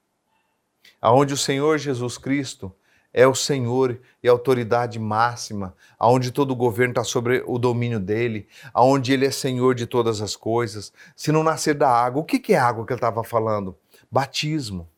aonde 1.01 1.35
o 1.35 1.37
Senhor 1.37 1.79
Jesus 1.79 2.17
Cristo 2.17 2.75
é 3.13 3.27
o 3.27 3.35
Senhor 3.35 4.01
e 4.23 4.29
autoridade 4.29 4.99
máxima, 4.99 5.77
aonde 5.97 6.33
todo 6.33 6.51
o 6.51 6.57
governo 6.57 6.91
está 6.93 7.05
sobre 7.05 7.45
o 7.47 7.59
domínio 7.59 8.01
dele, 8.01 8.49
aonde 8.73 9.13
ele 9.13 9.27
é 9.27 9.31
Senhor 9.31 9.75
de 9.75 9.87
todas 9.87 10.21
as 10.21 10.35
coisas. 10.35 10.93
Se 11.15 11.31
não 11.31 11.45
nascer 11.45 11.75
da 11.75 11.89
água, 11.89 12.23
o 12.23 12.25
que, 12.25 12.41
que 12.41 12.55
é 12.55 12.59
água 12.59 12.85
que 12.85 12.93
ele 12.93 12.99
estava 12.99 13.23
falando? 13.23 13.77
Batismo. 14.11 14.89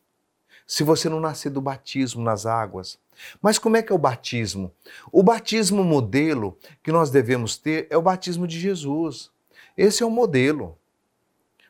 Se 0.65 0.83
você 0.83 1.07
não 1.07 1.19
nascer 1.19 1.51
do 1.51 1.61
batismo 1.61 2.23
nas 2.23 2.45
águas. 2.45 2.97
Mas 3.41 3.57
como 3.57 3.77
é 3.77 3.81
que 3.81 3.91
é 3.91 3.95
o 3.95 3.99
batismo? 3.99 4.71
O 5.11 5.23
batismo 5.23 5.83
modelo 5.83 6.57
que 6.83 6.91
nós 6.91 7.09
devemos 7.09 7.57
ter 7.57 7.87
é 7.89 7.97
o 7.97 8.01
batismo 8.01 8.47
de 8.47 8.59
Jesus. 8.59 9.29
Esse 9.77 10.03
é 10.03 10.05
o 10.05 10.11
modelo. 10.11 10.77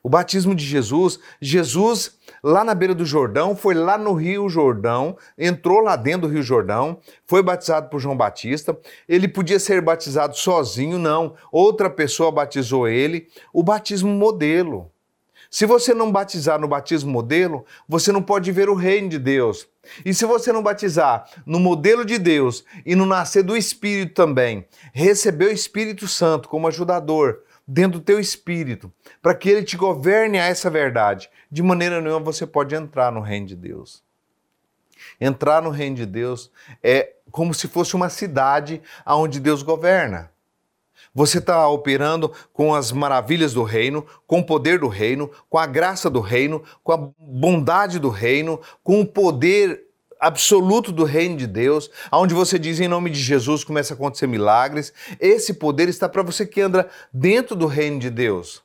O 0.08 0.10
batismo 0.10 0.56
de 0.56 0.64
Jesus, 0.64 1.20
Jesus 1.42 2.18
lá 2.42 2.64
na 2.64 2.74
beira 2.74 2.96
do 2.96 3.06
Jordão, 3.06 3.56
foi 3.56 3.74
lá 3.74 3.98
no 3.98 4.14
Rio 4.14 4.48
Jordão, 4.48 5.18
entrou 5.38 5.82
lá 5.82 5.98
dentro 5.98 6.30
do 6.30 6.34
Rio 6.34 6.42
Jordão, 6.42 7.00
foi 7.26 7.44
batizado 7.44 7.90
por 7.90 8.00
João 8.00 8.16
Batista. 8.16 8.78
Ele 9.06 9.28
podia 9.28 9.60
ser 9.60 9.82
batizado 9.82 10.38
sozinho, 10.38 10.98
não. 10.98 11.36
Outra 11.52 11.90
pessoa 11.90 12.32
batizou 12.32 12.88
ele. 12.88 13.28
O 13.52 13.62
batismo 13.62 14.10
modelo. 14.10 14.90
Se 15.50 15.66
você 15.66 15.94
não 15.94 16.10
batizar 16.10 16.60
no 16.60 16.68
batismo 16.68 17.12
modelo, 17.12 17.66
você 17.88 18.12
não 18.12 18.22
pode 18.22 18.50
ver 18.52 18.70
o 18.70 18.76
reino 18.76 19.10
de 19.10 19.20
Deus. 19.20 19.68
E 20.06 20.14
se 20.14 20.26
você 20.26 20.52
não 20.52 20.64
batizar 20.64 21.30
no 21.46 21.60
modelo 21.60 22.06
de 22.06 22.18
Deus 22.18 22.64
e 22.86 22.96
no 22.96 23.06
nascer 23.06 23.44
do 23.44 23.56
Espírito 23.56 24.14
também, 24.14 24.66
receber 24.94 25.46
o 25.46 25.52
Espírito 25.52 26.08
Santo 26.08 26.50
como 26.50 26.68
ajudador 26.68 27.44
dentro 27.68 28.00
do 28.00 28.04
teu 28.04 28.20
espírito, 28.20 28.92
para 29.22 29.36
que 29.36 29.50
ele 29.50 29.64
te 29.64 29.76
governe 29.76 30.40
a 30.40 30.46
essa 30.46 30.70
verdade, 30.70 31.30
de 31.52 31.62
maneira 31.62 32.00
nenhuma 32.00 32.22
você 32.22 32.48
pode 32.48 32.74
entrar 32.74 33.12
no 33.12 33.20
reino 33.20 33.46
de 33.46 33.56
Deus. 33.58 34.02
Entrar 35.20 35.62
no 35.62 35.70
reino 35.70 35.98
de 35.98 36.06
Deus 36.06 36.50
é 36.82 37.14
como 37.30 37.54
se 37.54 37.68
fosse 37.68 37.96
uma 37.96 38.10
cidade 38.10 38.82
onde 39.06 39.40
Deus 39.40 39.62
governa. 39.62 40.32
Você 41.14 41.40
está 41.40 41.68
operando 41.68 42.32
com 42.54 42.74
as 42.74 42.92
maravilhas 42.92 43.54
do 43.54 43.64
reino, 43.64 44.06
com 44.26 44.40
o 44.40 44.46
poder 44.46 44.80
do 44.80 44.88
reino, 44.88 45.32
com 45.50 45.58
a 45.58 45.66
graça 45.66 46.10
do 46.10 46.20
reino, 46.20 46.64
com 46.84 46.92
a 46.92 47.10
bondade 47.20 48.00
do 48.00 48.10
reino, 48.10 48.60
com 48.84 49.02
o 49.02 49.06
poder 49.06 49.88
absoluto 50.20 50.92
do 50.92 51.04
reino 51.04 51.38
de 51.38 51.48
Deus, 51.48 51.90
onde 52.12 52.34
você 52.34 52.58
diz 52.58 52.80
em 52.80 52.88
nome 52.88 53.10
de 53.10 53.20
Jesus 53.20 53.64
começa 53.64 53.94
a 53.94 53.96
acontecer 53.96 54.28
milagres. 54.28 54.94
Esse 55.20 55.54
poder 55.54 55.90
está 55.90 56.10
para 56.10 56.24
você 56.24 56.46
que 56.46 56.62
anda 56.62 56.90
dentro 57.14 57.56
do 57.56 57.68
reino 57.68 58.00
de 58.00 58.10
Deus. 58.10 58.64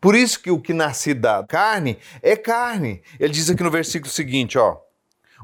Por 0.00 0.14
isso 0.14 0.40
que 0.40 0.50
o 0.50 0.60
que 0.60 0.72
nasce 0.72 1.14
da 1.14 1.44
carne 1.46 1.98
é 2.22 2.36
carne. 2.36 3.02
Ele 3.18 3.32
diz 3.32 3.48
aqui 3.48 3.62
no 3.62 3.70
versículo 3.70 4.10
seguinte, 4.10 4.58
ó: 4.58 4.78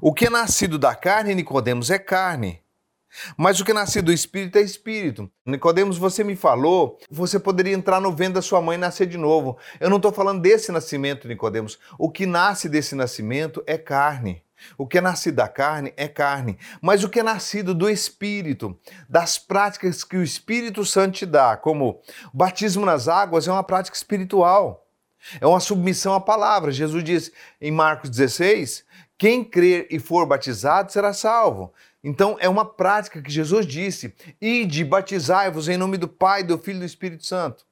O 0.01 0.13
que 0.13 0.27
é 0.27 0.31
nascido 0.31 0.79
da 0.79 0.95
carne, 0.95 1.35
Nicodemos, 1.35 1.91
é 1.91 1.99
carne. 1.99 2.64
Mas 3.37 3.61
o 3.61 3.65
que 3.65 3.73
nascido 3.73 4.07
do 4.07 4.13
Espírito 4.13 4.59
é 4.59 4.63
Espírito. 4.63 5.31
Nicodemos, 5.45 5.99
você 5.99 6.25
me 6.25 6.37
falou, 6.37 6.99
você 7.11 7.39
poderia 7.39 7.75
entrar 7.75 8.01
no 8.01 8.13
ventre 8.13 8.35
da 8.35 8.43
sua 8.43 8.61
mãe 8.61 8.77
e 8.77 8.81
nascer 8.81 9.07
de 9.07 9.19
novo. 9.19 9.57
Eu 9.81 9.91
não 9.91 9.97
estou 9.97 10.13
falando 10.13 10.41
desse 10.41 10.73
nascimento, 10.73 11.29
Nicodemos. 11.29 11.79
O 11.99 12.11
que 12.11 12.27
nasce 12.27 12.69
desse 12.69 12.95
nascimento 12.95 13.63
é 13.67 13.79
carne. 13.79 14.43
O 14.79 14.87
que 14.87 14.99
é 14.99 15.01
nascido 15.01 15.37
da 15.37 15.49
carne 15.49 15.93
é 15.97 16.09
carne, 16.09 16.57
mas 16.81 17.05
o 17.05 17.09
que 17.11 17.21
é 17.21 17.23
nascido 17.23 17.75
do 17.75 17.91
Espírito, 17.91 18.79
das 19.09 19.37
práticas 19.37 20.03
que 20.03 20.17
o 20.17 20.23
Espírito 20.23 20.87
Santo 20.87 21.19
te 21.19 21.27
dá, 21.27 21.57
como 21.57 22.01
o 22.33 22.37
batismo 22.37 22.87
nas 22.87 23.07
águas, 23.07 23.47
é 23.47 23.53
uma 23.53 23.65
prática 23.65 23.97
espiritual, 23.97 24.87
é 25.39 25.47
uma 25.47 25.61
submissão 25.61 26.15
à 26.15 26.21
palavra. 26.21 26.73
Jesus 26.73 27.05
diz 27.05 27.33
em 27.61 27.71
Marcos 27.71 28.09
16: 28.09 28.85
quem 29.17 29.45
crer 29.45 29.87
e 29.91 29.99
for 29.99 30.27
batizado 30.27 30.91
será 30.91 31.13
salvo. 31.13 31.73
Então 32.05 32.37
é 32.39 32.47
uma 32.51 32.67
prática 32.67 33.23
que 33.23 33.33
Jesus 33.33 33.67
disse: 33.67 34.15
Ide, 34.39 34.85
batizai-vos 34.85 35.69
em 35.69 35.79
nome 35.79 35.97
do 35.97 36.07
Pai, 36.07 36.43
do 36.43 36.59
Filho 36.59 36.77
e 36.77 36.81
do 36.81 36.85
Espírito 36.85 37.25
Santo. 37.25 37.65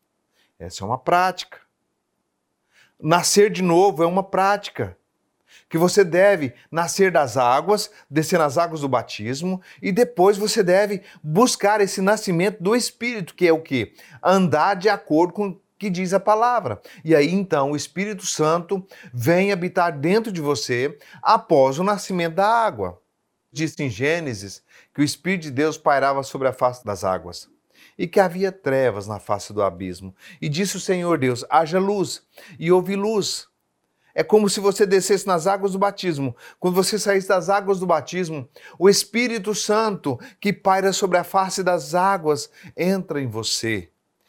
Essa 0.59 0.83
é 0.83 0.87
uma 0.87 0.97
prática. 0.97 1.59
Nascer 2.99 3.51
de 3.51 3.63
novo 3.63 4.03
é 4.03 4.07
uma 4.07 4.23
prática. 4.23 4.97
Que 5.69 5.77
você 5.77 6.03
deve 6.03 6.55
nascer 6.71 7.11
das 7.11 7.37
águas, 7.37 7.91
descer 8.09 8.39
nas 8.39 8.57
águas 8.57 8.81
do 8.81 8.89
batismo, 8.89 9.61
e 9.83 9.93
depois 9.93 10.39
você 10.39 10.63
deve 10.63 11.03
buscar 11.23 11.81
esse 11.81 12.01
nascimento 12.01 12.63
do 12.63 12.75
Espírito, 12.75 13.35
que 13.35 13.47
é 13.47 13.53
o 13.53 13.61
que? 13.61 13.95
Andar 14.23 14.75
de 14.75 14.89
acordo 14.89 15.33
com 15.33 15.49
o 15.49 15.61
que 15.79 15.91
diz 15.91 16.15
a 16.15 16.21
palavra. 16.21 16.81
E 17.05 17.15
aí 17.15 17.31
então 17.33 17.73
o 17.73 17.77
Espírito 17.77 18.25
Santo 18.25 18.87
vem 19.13 19.53
habitar 19.53 19.99
dentro 19.99 20.31
de 20.33 20.41
você 20.41 20.97
após 21.23 21.79
o 21.79 21.85
nascimento 21.85 22.37
da 22.37 22.47
água. 22.47 23.02
Diz 23.53 23.79
em 23.79 23.91
Gênesis 23.91 24.63
que 24.95 25.03
o 25.03 25.05
Espírito 25.05 25.43
de 25.43 25.51
Deus 25.51 25.77
pairava 25.77 26.23
sobre 26.23 26.49
a 26.49 26.53
face 26.53 26.85
das 26.85 27.05
águas 27.05 27.51
e 27.99 28.07
que 28.07 28.21
havia 28.21 28.51
trevas 28.51 29.07
na 29.07 29.19
face 29.19 29.53
do 29.53 29.63
abismo. 29.63 30.15
E 30.41 30.49
disse 30.49 30.77
o 30.77 30.81
Senhor 30.81 31.19
Deus: 31.19 31.45
haja 31.51 31.79
luz, 31.79 32.23
e 32.59 32.73
houve 32.73 32.97
luz. 32.97 33.47
É 34.15 34.23
como 34.23 34.49
se 34.49 34.61
você 34.61 34.85
descesse 34.85 35.27
nas 35.27 35.47
águas 35.47 35.73
do 35.73 35.79
batismo. 35.79 36.37
Quando 36.61 36.75
você 36.75 36.99
saísse 36.99 37.29
das 37.29 37.49
águas 37.49 37.79
do 37.79 37.87
batismo, 37.87 38.49
o 38.79 38.89
Espírito 38.89 39.55
Santo 39.55 40.19
que 40.39 40.53
paira 40.53 40.93
sobre 40.93 41.17
a 41.17 41.25
face 41.25 41.63
das 41.63 41.95
águas 41.95 42.51
entra 42.77 43.23
em 43.23 43.27
você 43.27 43.89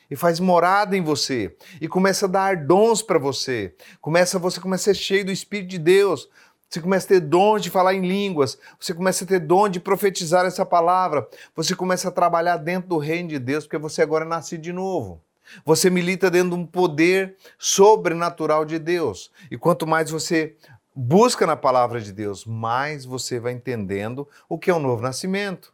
e 0.09 0.15
faz 0.15 0.39
morada 0.39 0.95
em 0.95 1.01
você 1.01 1.55
e 1.81 1.87
começa 1.87 2.27
a 2.27 2.29
dar 2.29 2.65
dons 2.65 3.01
para 3.01 3.19
você. 3.19 3.75
Começa 3.99 4.37
você 4.37 4.59
começa 4.59 4.91
a 4.91 4.93
ser 4.93 5.01
cheio 5.01 5.25
do 5.25 5.31
Espírito 5.31 5.71
de 5.71 5.79
Deus. 5.79 6.29
Você 6.73 6.81
começa 6.81 7.05
a 7.05 7.09
ter 7.09 7.19
dom 7.19 7.59
de 7.59 7.69
falar 7.69 7.93
em 7.93 8.01
línguas, 8.01 8.57
você 8.79 8.95
começa 8.95 9.23
a 9.23 9.27
ter 9.27 9.39
dom 9.39 9.69
de 9.69 9.79
profetizar 9.79 10.43
essa 10.43 10.65
palavra, 10.65 11.29
você 11.55 11.75
começa 11.75 12.07
a 12.07 12.11
trabalhar 12.11 12.57
dentro 12.57 12.89
do 12.89 12.97
reino 12.97 13.29
de 13.29 13.37
Deus, 13.37 13.65
porque 13.65 13.77
você 13.77 14.01
agora 14.01 14.25
é 14.25 14.27
nascido 14.27 14.61
de 14.61 14.73
novo. 14.73 15.21
Você 15.63 15.87
milita 15.91 16.31
dentro 16.31 16.49
de 16.49 16.55
um 16.55 16.65
poder 16.65 17.35
sobrenatural 17.59 18.65
de 18.65 18.79
Deus. 18.79 19.31
E 19.51 19.57
quanto 19.57 19.85
mais 19.85 20.09
você 20.09 20.55
busca 20.95 21.45
na 21.45 21.55
palavra 21.55 22.01
de 22.01 22.11
Deus, 22.11 22.43
mais 22.43 23.05
você 23.05 23.39
vai 23.39 23.51
entendendo 23.51 24.27
o 24.49 24.57
que 24.57 24.71
é 24.71 24.73
um 24.73 24.79
novo 24.79 25.03
nascimento. 25.03 25.71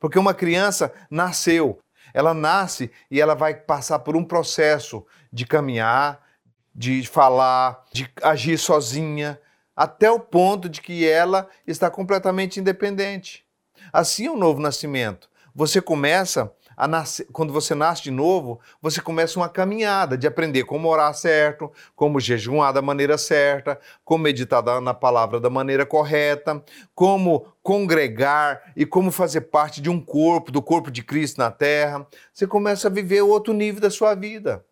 Porque 0.00 0.18
uma 0.18 0.32
criança 0.32 0.94
nasceu, 1.10 1.78
ela 2.14 2.32
nasce 2.32 2.90
e 3.10 3.20
ela 3.20 3.34
vai 3.34 3.52
passar 3.52 3.98
por 3.98 4.16
um 4.16 4.24
processo 4.24 5.04
de 5.30 5.44
caminhar, 5.44 6.26
de 6.74 7.06
falar, 7.06 7.84
de 7.92 8.10
agir 8.22 8.56
sozinha, 8.56 9.38
até 9.76 10.10
o 10.10 10.20
ponto 10.20 10.68
de 10.68 10.80
que 10.80 11.08
ela 11.08 11.48
está 11.66 11.90
completamente 11.90 12.60
independente. 12.60 13.44
Assim 13.92 14.26
é 14.26 14.30
o 14.30 14.36
novo 14.36 14.60
nascimento. 14.60 15.28
Você 15.54 15.80
começa 15.80 16.52
a 16.76 16.88
nascer, 16.88 17.26
quando 17.32 17.52
você 17.52 17.74
nasce 17.74 18.02
de 18.02 18.10
novo, 18.10 18.60
você 18.80 19.00
começa 19.00 19.38
uma 19.38 19.48
caminhada 19.48 20.16
de 20.16 20.26
aprender 20.26 20.64
como 20.64 20.88
orar 20.88 21.12
certo, 21.14 21.70
como 21.94 22.18
jejuar 22.18 22.72
da 22.72 22.80
maneira 22.80 23.18
certa, 23.18 23.78
como 24.04 24.24
meditar 24.24 24.62
na 24.80 24.94
palavra 24.94 25.38
da 25.38 25.50
maneira 25.50 25.84
correta, 25.84 26.62
como 26.94 27.46
congregar 27.62 28.72
e 28.74 28.86
como 28.86 29.10
fazer 29.10 29.42
parte 29.42 29.80
de 29.80 29.90
um 29.90 30.00
corpo, 30.00 30.50
do 30.50 30.62
corpo 30.62 30.90
de 30.90 31.02
Cristo 31.02 31.38
na 31.38 31.50
terra. 31.50 32.06
Você 32.32 32.46
começa 32.46 32.88
a 32.88 32.90
viver 32.90 33.22
outro 33.22 33.52
nível 33.52 33.80
da 33.80 33.90
sua 33.90 34.14
vida. 34.14 34.64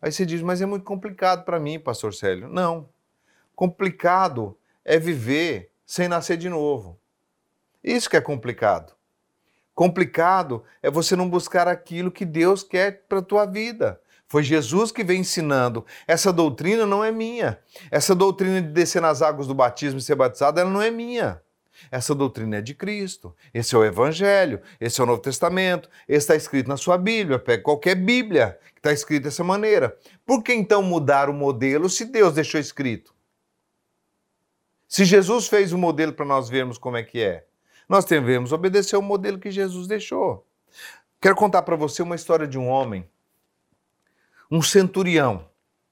Aí 0.00 0.12
você 0.12 0.26
diz, 0.26 0.42
mas 0.42 0.60
é 0.60 0.66
muito 0.66 0.84
complicado 0.84 1.44
para 1.44 1.58
mim, 1.58 1.80
pastor 1.80 2.12
Célio. 2.12 2.48
Não. 2.48 2.93
Complicado 3.54 4.56
é 4.84 4.98
viver 4.98 5.70
sem 5.86 6.08
nascer 6.08 6.36
de 6.36 6.48
novo. 6.48 6.98
Isso 7.82 8.08
que 8.08 8.16
é 8.16 8.20
complicado. 8.20 8.94
Complicado 9.74 10.64
é 10.82 10.90
você 10.90 11.16
não 11.16 11.28
buscar 11.28 11.68
aquilo 11.68 12.10
que 12.10 12.24
Deus 12.24 12.62
quer 12.62 13.04
para 13.08 13.18
a 13.18 13.22
tua 13.22 13.44
vida. 13.44 14.00
Foi 14.26 14.42
Jesus 14.42 14.90
que 14.90 15.04
vem 15.04 15.20
ensinando. 15.20 15.84
Essa 16.06 16.32
doutrina 16.32 16.86
não 16.86 17.04
é 17.04 17.12
minha. 17.12 17.58
Essa 17.90 18.14
doutrina 18.14 18.62
de 18.62 18.68
descer 18.68 19.02
nas 19.02 19.20
águas 19.20 19.46
do 19.46 19.54
batismo 19.54 19.98
e 19.98 20.02
ser 20.02 20.14
batizado, 20.14 20.58
ela 20.58 20.70
não 20.70 20.80
é 20.80 20.90
minha. 20.90 21.40
Essa 21.90 22.14
doutrina 22.14 22.56
é 22.56 22.60
de 22.60 22.74
Cristo. 22.74 23.34
Esse 23.52 23.74
é 23.74 23.78
o 23.78 23.84
Evangelho, 23.84 24.60
esse 24.80 25.00
é 25.00 25.04
o 25.04 25.06
Novo 25.06 25.20
Testamento, 25.20 25.88
esse 26.08 26.18
está 26.18 26.34
escrito 26.34 26.68
na 26.68 26.76
sua 26.76 26.96
Bíblia. 26.96 27.38
Pega 27.38 27.62
qualquer 27.62 27.94
Bíblia 27.94 28.58
que 28.74 28.78
está 28.78 28.92
escrito 28.92 29.24
dessa 29.24 29.44
maneira. 29.44 29.96
Por 30.24 30.42
que 30.42 30.54
então 30.54 30.82
mudar 30.82 31.28
o 31.28 31.34
modelo 31.34 31.88
se 31.88 32.04
Deus 32.04 32.34
deixou 32.34 32.60
escrito? 32.60 33.14
Se 34.94 35.04
Jesus 35.04 35.48
fez 35.48 35.72
o 35.72 35.76
modelo 35.76 36.12
para 36.12 36.24
nós 36.24 36.48
vermos 36.48 36.78
como 36.78 36.96
é 36.96 37.02
que 37.02 37.20
é, 37.20 37.44
nós 37.88 38.04
devemos 38.04 38.52
obedecer 38.52 38.96
o 38.96 39.02
modelo 39.02 39.40
que 39.40 39.50
Jesus 39.50 39.88
deixou. 39.88 40.46
Quero 41.20 41.34
contar 41.34 41.62
para 41.62 41.74
você 41.74 42.00
uma 42.00 42.14
história 42.14 42.46
de 42.46 42.56
um 42.56 42.68
homem, 42.68 43.04
um 44.48 44.62
centurião 44.62 45.48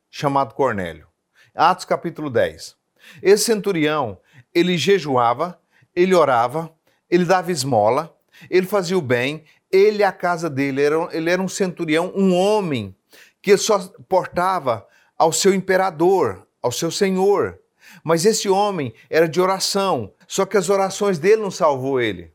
chamado 0.08 0.54
Cornélio. 0.54 1.08
Atos 1.52 1.84
capítulo 1.84 2.30
10. 2.30 2.76
Esse 3.20 3.42
centurião, 3.46 4.20
ele 4.54 4.78
jejuava, 4.78 5.60
ele 5.96 6.14
orava, 6.14 6.72
ele 7.10 7.24
dava 7.24 7.50
esmola, 7.50 8.16
ele 8.48 8.68
fazia 8.68 8.96
o 8.96 9.02
bem, 9.02 9.42
ele 9.68 10.04
a 10.04 10.12
casa 10.12 10.48
dele, 10.48 10.80
era, 10.80 11.08
ele 11.10 11.28
era 11.28 11.42
um 11.42 11.48
centurião, 11.48 12.12
um 12.14 12.36
homem 12.36 12.94
que 13.42 13.56
só 13.56 13.80
portava 14.08 14.86
ao 15.18 15.32
seu 15.32 15.52
imperador, 15.52 16.46
ao 16.62 16.70
seu 16.70 16.92
senhor. 16.92 17.58
Mas 18.02 18.24
esse 18.24 18.48
homem 18.48 18.94
era 19.08 19.28
de 19.28 19.40
oração, 19.40 20.12
só 20.26 20.44
que 20.44 20.56
as 20.56 20.68
orações 20.68 21.18
dele 21.18 21.42
não 21.42 21.50
salvou 21.50 22.00
ele. 22.00 22.32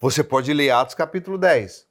Você 0.00 0.22
pode 0.22 0.52
ler 0.52 0.70
Atos 0.70 0.94
capítulo 0.94 1.36
10. 1.36 1.86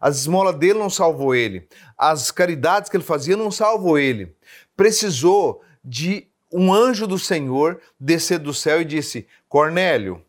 As 0.00 0.18
esmolas 0.18 0.56
dele 0.56 0.78
não 0.78 0.90
salvou 0.90 1.34
ele. 1.34 1.68
As 1.96 2.30
caridades 2.30 2.90
que 2.90 2.96
ele 2.96 3.04
fazia 3.04 3.36
não 3.36 3.50
salvou 3.50 3.98
ele. 3.98 4.36
Precisou 4.76 5.62
de 5.84 6.28
um 6.52 6.72
anjo 6.72 7.06
do 7.06 7.18
Senhor 7.18 7.80
descer 7.98 8.38
do 8.38 8.54
céu 8.54 8.80
e 8.80 8.84
disse: 8.84 9.26
Cornélio, 9.48 10.24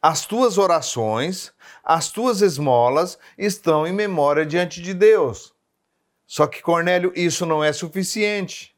as 0.00 0.26
tuas 0.26 0.58
orações, 0.58 1.52
as 1.84 2.10
tuas 2.10 2.42
esmolas 2.42 3.18
estão 3.36 3.86
em 3.86 3.92
memória 3.92 4.44
diante 4.44 4.80
de 4.80 4.94
Deus. 4.94 5.52
Só 6.26 6.46
que, 6.46 6.62
Cornélio, 6.62 7.12
isso 7.14 7.44
não 7.44 7.62
é 7.62 7.72
suficiente. 7.72 8.71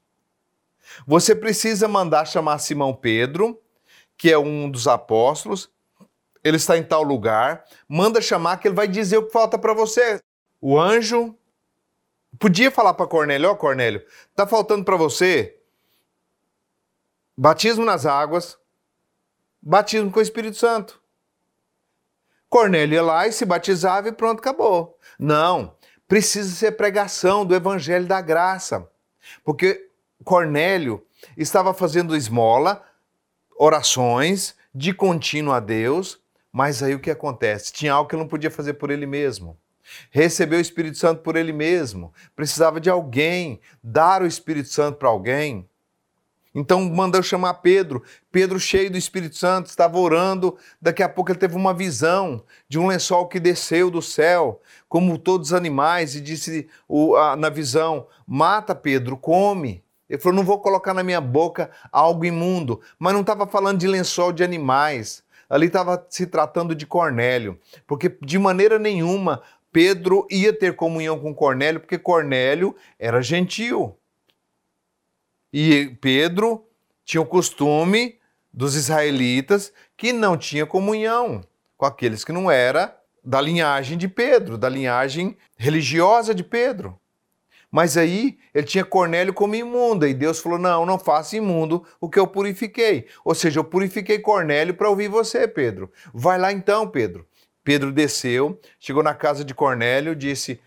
Você 1.07 1.35
precisa 1.35 1.89
mandar 1.89 2.27
chamar 2.27 2.59
Simão 2.59 2.95
Pedro, 2.95 3.61
que 4.17 4.31
é 4.31 4.39
um 4.39 4.71
dos 4.71 4.87
apóstolos. 4.87 5.71
Ele 6.43 6.57
está 6.57 6.77
em 6.77 6.83
tal 6.83 7.03
lugar. 7.03 7.65
Manda 7.89 8.21
chamar 8.21 8.59
que 8.59 8.69
ele 8.69 8.75
vai 8.75 8.87
dizer 8.87 9.19
o 9.19 9.27
que 9.27 9.33
falta 9.33 9.59
para 9.59 9.73
você. 9.73 10.21
O 10.61 10.79
anjo 10.79 11.37
podia 12.39 12.71
falar 12.71 12.95
para 12.95 13.07
Cornélio: 13.07 13.49
Ó, 13.49 13.53
oh, 13.53 13.57
Cornélio, 13.57 14.05
tá 14.35 14.47
faltando 14.47 14.85
para 14.85 14.97
você 14.97 15.59
batismo 17.37 17.85
nas 17.85 18.07
águas, 18.07 18.59
batismo 19.61 20.11
com 20.11 20.21
o 20.21 20.23
Espírito 20.23 20.57
Santo. 20.57 21.03
Cornélio 22.49 22.95
ia 22.95 23.03
lá 23.03 23.27
e 23.27 23.33
se 23.33 23.45
batizava 23.45 24.09
e 24.09 24.13
pronto, 24.13 24.39
acabou. 24.39 24.97
Não, 25.19 25.77
precisa 26.07 26.55
ser 26.55 26.73
pregação 26.73 27.45
do 27.45 27.55
evangelho 27.55 28.07
da 28.07 28.21
graça. 28.21 28.89
Porque 29.43 29.91
Cornélio 30.25 31.05
estava 31.37 31.73
fazendo 31.75 32.17
esmola, 32.17 32.83
orações 33.57 34.57
de 34.75 34.93
contínuo 34.93 35.53
a 35.53 35.61
Deus, 35.61 36.19
mas 36.53 36.83
aí 36.83 36.95
o 36.95 37.01
que 37.01 37.11
acontece? 37.11 37.73
Tinha 37.73 37.93
algo 37.93 38.09
que 38.09 38.17
ele 38.17 38.23
não 38.23 38.29
podia 38.29 38.51
fazer 38.51 38.75
por 38.75 38.91
ele 38.91 39.07
mesmo. 39.07 39.59
Recebeu 40.11 40.59
o 40.59 40.63
Espírito 40.63 40.97
Santo 40.97 41.23
por 41.23 41.37
ele 41.37 41.53
mesmo. 41.53 42.13
Precisava 42.35 42.81
de 42.81 42.89
alguém, 42.89 43.61
dar 43.83 44.23
o 44.23 44.27
Espírito 44.27 44.69
Santo 44.69 44.99
para 44.99 45.09
alguém. 45.09 45.69
Então 46.55 46.89
mandou 46.89 47.23
chamar 47.23 47.55
Pedro. 47.55 48.03
Pedro, 48.31 48.59
cheio 48.61 48.91
do 48.91 48.97
Espírito 48.97 49.37
Santo, 49.37 49.67
estava 49.67 49.99
orando. 49.99 50.57
Daqui 50.81 51.03
a 51.03 51.09
pouco 51.09 51.31
ele 51.31 51.39
teve 51.39 51.57
uma 51.57 51.75
visão 51.75 52.45
de 52.69 52.79
um 52.79 52.87
lençol 52.87 53.27
que 53.27 53.41
desceu 53.41 53.91
do 53.91 54.01
céu, 54.01 54.61
como 54.89 55.19
todos 55.19 55.49
os 55.49 55.53
animais, 55.53 56.15
e 56.15 56.21
disse 56.21 56.69
na 57.37 57.51
visão: 57.51 58.07
Mata 58.27 58.75
Pedro, 58.75 59.17
come. 59.17 59.84
Ele 60.09 60.21
falou: 60.21 60.37
Não 60.37 60.45
vou 60.45 60.61
colocar 60.61 60.95
na 60.95 61.03
minha 61.03 61.21
boca 61.21 61.71
algo 61.91 62.25
imundo. 62.25 62.81
Mas 62.99 63.13
não 63.13 63.21
estava 63.21 63.47
falando 63.47 63.79
de 63.79 63.87
lençol 63.87 64.33
de 64.33 64.45
animais. 64.45 65.23
Ali 65.49 65.67
estava 65.67 66.05
se 66.09 66.27
tratando 66.27 66.75
de 66.75 66.87
Cornélio, 66.87 67.59
porque 67.87 68.17
de 68.23 68.39
maneira 68.39 68.79
nenhuma 68.79 69.43
Pedro 69.71 70.27
ia 70.31 70.53
ter 70.53 70.75
comunhão 70.75 71.19
com 71.19 71.35
Cornélio, 71.35 71.81
porque 71.81 71.99
Cornélio 71.99 72.75
era 72.99 73.21
gentil. 73.21 73.97
E 75.53 75.97
Pedro 76.01 76.65
tinha 77.05 77.21
o 77.21 77.27
costume 77.27 78.19
dos 78.53 78.75
israelitas 78.75 79.73
que 79.97 80.13
não 80.13 80.37
tinha 80.37 80.65
comunhão 80.65 81.45
com 81.77 81.85
aqueles 81.85 82.25
que 82.25 82.33
não 82.33 82.51
era 82.51 82.97
da 83.23 83.41
linhagem 83.41 83.99
de 83.99 84.07
Pedro, 84.07 84.57
da 84.57 84.69
linhagem 84.69 85.37
religiosa 85.57 86.35
de 86.35 86.45
Pedro. 86.45 86.99
Mas 87.75 87.97
aí 87.97 88.39
ele 88.55 88.69
tinha 88.69 88.85
Cornélio 88.85 89.35
como 89.35 89.57
imundo, 89.57 90.07
e 90.07 90.15
Deus 90.15 90.39
falou: 90.39 90.61
Não, 90.61 90.87
não 90.87 90.97
faça 90.97 91.37
imundo 91.37 91.85
o 92.01 92.09
que 92.09 92.21
eu 92.21 92.25
purifiquei. 92.25 93.09
Ou 93.25 93.35
seja, 93.35 93.59
eu 93.59 93.65
purifiquei 93.65 94.21
Cornélio 94.21 94.75
para 94.75 94.89
ouvir 94.89 95.09
você, 95.09 95.49
Pedro. 95.49 95.91
Vai 96.13 96.39
lá 96.39 96.53
então, 96.53 96.89
Pedro. 96.89 97.27
Pedro 97.65 97.91
desceu, 97.91 98.61
chegou 98.79 99.03
na 99.03 99.13
casa 99.13 99.45
de 99.45 99.53
Cornélio, 99.53 100.15
disse: 100.15 100.61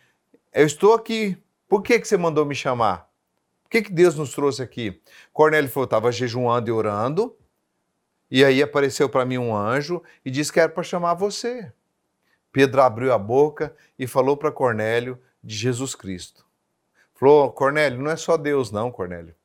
Eu 0.54 0.66
estou 0.66 0.94
aqui, 0.94 1.38
por 1.66 1.82
que, 1.82 1.98
que 1.98 2.06
você 2.06 2.18
mandou 2.18 2.46
me 2.46 2.54
chamar? 2.54 3.10
Por 3.64 3.70
que, 3.70 3.84
que 3.84 3.94
Deus 3.94 4.16
nos 4.16 4.34
trouxe 4.34 4.62
aqui? 4.62 5.02
Cornélio 5.32 5.70
falou: 5.70 5.86
estava 5.86 6.12
jejuando 6.12 6.68
e 6.68 6.74
orando, 6.74 7.38
e 8.30 8.44
aí 8.44 8.62
apareceu 8.62 9.08
para 9.08 9.24
mim 9.24 9.38
um 9.38 9.56
anjo 9.56 10.04
e 10.26 10.30
disse 10.30 10.52
que 10.52 10.60
era 10.60 10.68
para 10.68 10.84
chamar 10.84 11.14
você. 11.14 11.72
Pedro 12.52 12.82
abriu 12.82 13.14
a 13.14 13.18
boca 13.18 13.74
e 13.98 14.06
falou 14.06 14.36
para 14.36 14.52
Cornélio 14.52 15.18
de 15.42 15.56
Jesus 15.56 15.96
Cristo. 15.96 16.47
Falou: 17.20 17.52
Cornélio, 17.52 18.02
não 18.02 18.12
é 18.12 18.16
só 18.16 18.38
Deus, 18.38 18.72
não, 18.72 18.92
Cornélio. 18.92 19.36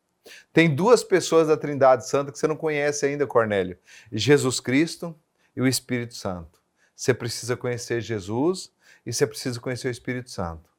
Tem 0.53 0.73
duas 0.73 1.03
pessoas 1.03 1.49
da 1.49 1.57
Trindade 1.57 2.09
Santa 2.09 2.31
que 2.31 2.39
você 2.39 2.47
não 2.47 2.57
conhece 2.57 3.07
ainda, 3.07 3.27
Cornélio: 3.27 3.77
Jesus 4.13 4.61
Cristo 4.61 5.15
e 5.57 5.61
o 5.61 5.67
Espírito 5.67 6.15
Santo. 6.15 6.61
Você 6.95 7.13
precisa 7.13 7.57
conhecer 7.57 8.01
Jesus 8.01 8.71
e 9.05 9.13
você 9.13 9.27
precisa 9.27 9.59
conhecer 9.59 9.89
o 9.89 9.91
Espírito 9.91 10.31
Santo 10.31 10.73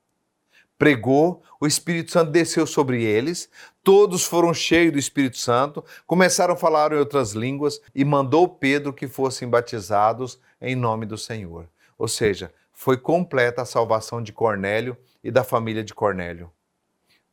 pregou, 0.83 1.41
o 1.61 1.65
Espírito 1.65 2.11
Santo 2.11 2.31
desceu 2.31 2.67
sobre 2.67 3.03
eles, 3.03 3.49
todos 3.83 4.25
foram 4.25 4.53
cheios 4.53 4.91
do 4.91 4.99
Espírito 4.99 5.37
Santo, 5.37 5.81
começaram 6.05 6.55
a 6.55 6.57
falar 6.57 6.91
em 6.91 6.97
outras 6.97 7.31
línguas 7.31 7.79
e 7.95 8.03
mandou 8.03 8.49
Pedro 8.49 8.91
que 8.91 9.07
fossem 9.07 9.47
batizados 9.47 10.37
em 10.61 10.75
nome 10.75 11.05
do 11.05 11.17
Senhor. 11.17 11.69
Ou 11.97 12.09
seja, 12.09 12.51
foi 12.73 12.97
completa 12.97 13.61
a 13.61 13.65
salvação 13.65 14.21
de 14.21 14.33
Cornélio 14.33 14.97
e 15.23 15.31
da 15.31 15.43
família 15.43 15.85
de 15.85 15.93
Cornélio. 15.93 16.51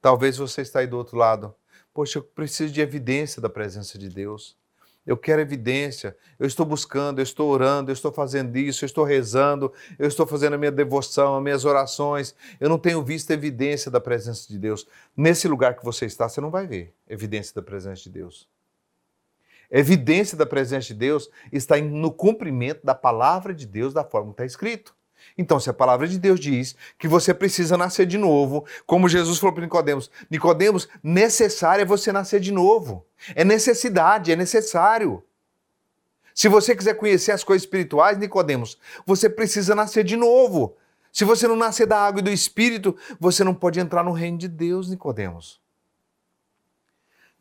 Talvez 0.01 0.37
você 0.37 0.63
está 0.63 0.81
aí 0.81 0.87
do 0.87 0.97
outro 0.97 1.17
lado. 1.17 1.55
Poxa, 1.93 2.19
eu 2.19 2.23
preciso 2.23 2.73
de 2.73 2.81
evidência 2.81 3.43
da 3.43 3.49
presença 3.49 3.99
de 3.99 4.09
Deus. 4.09 4.57
Eu 5.07 5.17
quero 5.17 5.41
evidência. 5.41 6.17
Eu 6.39 6.47
estou 6.47 6.65
buscando, 6.65 7.19
eu 7.19 7.23
estou 7.23 7.51
orando, 7.51 7.91
eu 7.91 7.93
estou 7.93 8.13
fazendo 8.13 8.57
isso, 8.57 8.85
eu 8.85 8.87
estou 8.87 9.05
rezando, 9.05 9.73
eu 9.99 10.07
estou 10.07 10.27
fazendo 10.27 10.55
a 10.55 10.59
minha 10.59 10.71
devoção, 10.71 11.37
as 11.37 11.43
minhas 11.43 11.65
orações. 11.65 12.35
Eu 12.61 12.69
não 12.69 12.79
tenho 12.79 13.03
visto 13.03 13.31
evidência 13.31 13.91
da 13.91 14.01
presença 14.01 14.47
de 14.49 14.59
Deus. 14.59 14.87
Nesse 15.17 15.49
lugar 15.49 15.75
que 15.77 15.85
você 15.85 16.07
está, 16.07 16.29
você 16.29 16.41
não 16.41 16.51
vai 16.51 16.67
ver 16.67 16.95
evidência 17.09 17.55
da 17.55 17.63
presença 17.63 18.03
de 18.03 18.11
Deus. 18.11 18.49
Evidência 19.71 20.37
da 20.37 20.47
presença 20.47 20.89
de 20.89 20.95
Deus 20.95 21.31
está 21.53 21.77
no 21.79 22.13
cumprimento 22.13 22.85
da 22.85 22.95
palavra 22.95 23.55
de 23.55 23.67
Deus 23.67 23.95
da 23.95 24.05
forma 24.05 24.29
que 24.29 24.35
está 24.35 24.45
escrito. 24.45 24.95
Então, 25.37 25.59
se 25.59 25.71
a 25.71 25.73
palavra 25.73 26.07
de 26.07 26.19
Deus 26.19 26.39
diz 26.39 26.77
que 26.99 27.09
você 27.09 27.33
precisa 27.33 27.77
nascer 27.77 28.07
de 28.07 28.19
novo, 28.19 28.65
como 28.87 29.09
Jesus 29.09 29.39
falou 29.39 29.55
para 29.55 29.65
Nicodemos, 29.65 30.11
Nicodemos, 30.31 30.89
necessário 31.03 31.83
é 31.83 31.85
você 31.85 32.13
nascer 32.13 32.41
de 32.41 32.53
novo. 32.53 33.07
É 33.35 33.45
necessidade, 33.45 34.33
é 34.33 34.37
necessário. 34.37 35.23
Se 36.35 36.49
você 36.49 36.75
quiser 36.75 36.95
conhecer 36.95 37.33
as 37.33 37.45
coisas 37.45 37.65
espirituais, 37.65 38.19
Nicodemos, 38.19 38.79
você 39.05 39.29
precisa 39.29 39.75
nascer 39.75 40.05
de 40.05 40.17
novo. 40.17 40.77
Se 41.13 41.25
você 41.25 41.49
não 41.49 41.57
nascer 41.57 41.87
da 41.87 41.99
água 41.99 42.21
e 42.21 42.25
do 42.25 42.31
espírito, 42.31 42.97
você 43.19 43.43
não 43.43 43.55
pode 43.55 43.81
entrar 43.81 44.05
no 44.05 44.13
reino 44.13 44.39
de 44.39 44.49
Deus, 44.49 44.89
Nicodemos. 44.89 45.61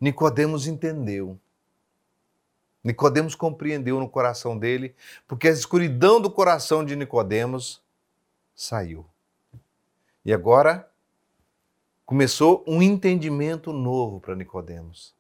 Nicodemos 0.02 0.66
entendeu 0.66 1.40
Nicodemos 2.84 3.36
compreendeu 3.36 4.00
no 4.00 4.10
coração 4.10 4.58
dele, 4.58 4.96
porque 5.28 5.48
a 5.48 5.52
escuridão 5.52 6.22
do 6.22 6.32
coração 6.32 6.84
de 6.84 6.96
Nicodemos 6.96 7.82
saiu. 8.56 9.06
E 10.24 10.34
agora 10.34 10.90
começou 12.06 12.64
um 12.68 12.82
entendimento 12.82 13.72
novo 13.74 14.20
para 14.20 14.36
Nicodemos. 14.36 15.14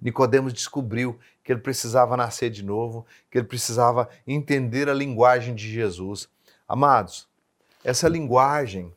Nicodemos 0.00 0.52
descobriu 0.52 1.18
que 1.42 1.52
ele 1.52 1.60
precisava 1.60 2.16
nascer 2.16 2.50
de 2.50 2.62
novo, 2.62 3.06
que 3.30 3.38
ele 3.38 3.46
precisava 3.46 4.08
entender 4.26 4.88
a 4.88 4.94
linguagem 4.94 5.54
de 5.54 5.70
Jesus. 5.70 6.28
Amados, 6.66 7.28
essa 7.82 8.08
linguagem 8.08 8.92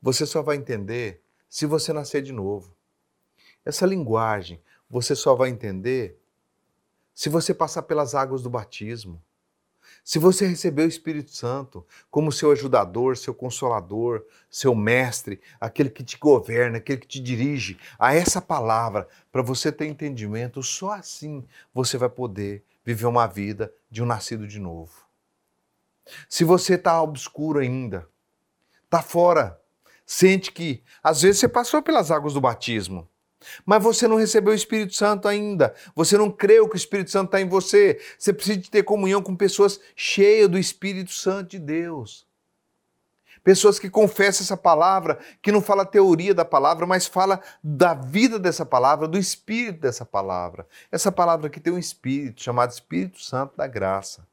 você 0.00 0.24
só 0.24 0.42
vai 0.42 0.56
entender 0.56 1.20
se 1.48 1.66
você 1.66 1.92
nascer 1.92 2.22
de 2.22 2.32
novo. 2.32 2.72
Essa 3.64 3.84
linguagem 3.84 4.60
você 4.88 5.14
só 5.14 5.34
vai 5.34 5.50
entender 5.50 6.17
se 7.18 7.28
você 7.28 7.52
passar 7.52 7.82
pelas 7.82 8.14
águas 8.14 8.42
do 8.42 8.48
batismo, 8.48 9.20
se 10.04 10.20
você 10.20 10.46
receber 10.46 10.82
o 10.82 10.88
Espírito 10.88 11.32
Santo 11.32 11.84
como 12.08 12.30
seu 12.30 12.52
ajudador, 12.52 13.16
seu 13.16 13.34
consolador, 13.34 14.24
seu 14.48 14.72
mestre, 14.72 15.40
aquele 15.60 15.90
que 15.90 16.04
te 16.04 16.16
governa, 16.16 16.78
aquele 16.78 17.00
que 17.00 17.08
te 17.08 17.18
dirige 17.18 17.76
a 17.98 18.14
essa 18.14 18.40
palavra, 18.40 19.08
para 19.32 19.42
você 19.42 19.72
ter 19.72 19.86
entendimento, 19.86 20.62
só 20.62 20.92
assim 20.92 21.44
você 21.74 21.98
vai 21.98 22.08
poder 22.08 22.62
viver 22.84 23.06
uma 23.06 23.26
vida 23.26 23.74
de 23.90 24.00
um 24.00 24.06
nascido 24.06 24.46
de 24.46 24.60
novo. 24.60 24.92
Se 26.28 26.44
você 26.44 26.74
está 26.74 27.02
obscuro 27.02 27.58
ainda, 27.58 28.08
está 28.84 29.02
fora, 29.02 29.60
sente 30.06 30.52
que 30.52 30.84
às 31.02 31.22
vezes 31.22 31.40
você 31.40 31.48
passou 31.48 31.82
pelas 31.82 32.12
águas 32.12 32.34
do 32.34 32.40
batismo, 32.40 33.08
mas 33.64 33.82
você 33.82 34.08
não 34.08 34.16
recebeu 34.16 34.52
o 34.52 34.56
Espírito 34.56 34.94
Santo 34.94 35.28
ainda. 35.28 35.74
Você 35.94 36.16
não 36.18 36.30
creu 36.30 36.68
que 36.68 36.74
o 36.74 36.76
Espírito 36.76 37.10
Santo 37.10 37.26
está 37.26 37.40
em 37.40 37.48
você. 37.48 38.00
Você 38.18 38.32
precisa 38.32 38.58
de 38.58 38.70
ter 38.70 38.82
comunhão 38.82 39.22
com 39.22 39.36
pessoas 39.36 39.80
cheias 39.94 40.48
do 40.48 40.58
Espírito 40.58 41.12
Santo 41.12 41.50
de 41.50 41.58
Deus. 41.58 42.26
Pessoas 43.42 43.78
que 43.78 43.88
confessam 43.88 44.44
essa 44.44 44.56
palavra, 44.56 45.18
que 45.40 45.52
não 45.52 45.62
fala 45.62 45.86
teoria 45.86 46.34
da 46.34 46.44
palavra, 46.44 46.86
mas 46.86 47.06
fala 47.06 47.40
da 47.62 47.94
vida 47.94 48.38
dessa 48.38 48.66
palavra, 48.66 49.08
do 49.08 49.16
espírito 49.16 49.80
dessa 49.80 50.04
palavra. 50.04 50.66
Essa 50.90 51.10
palavra 51.10 51.48
que 51.48 51.60
tem 51.60 51.72
um 51.72 51.78
espírito 51.78 52.42
chamado 52.42 52.72
Espírito 52.72 53.20
Santo 53.22 53.56
da 53.56 53.66
graça. 53.66 54.26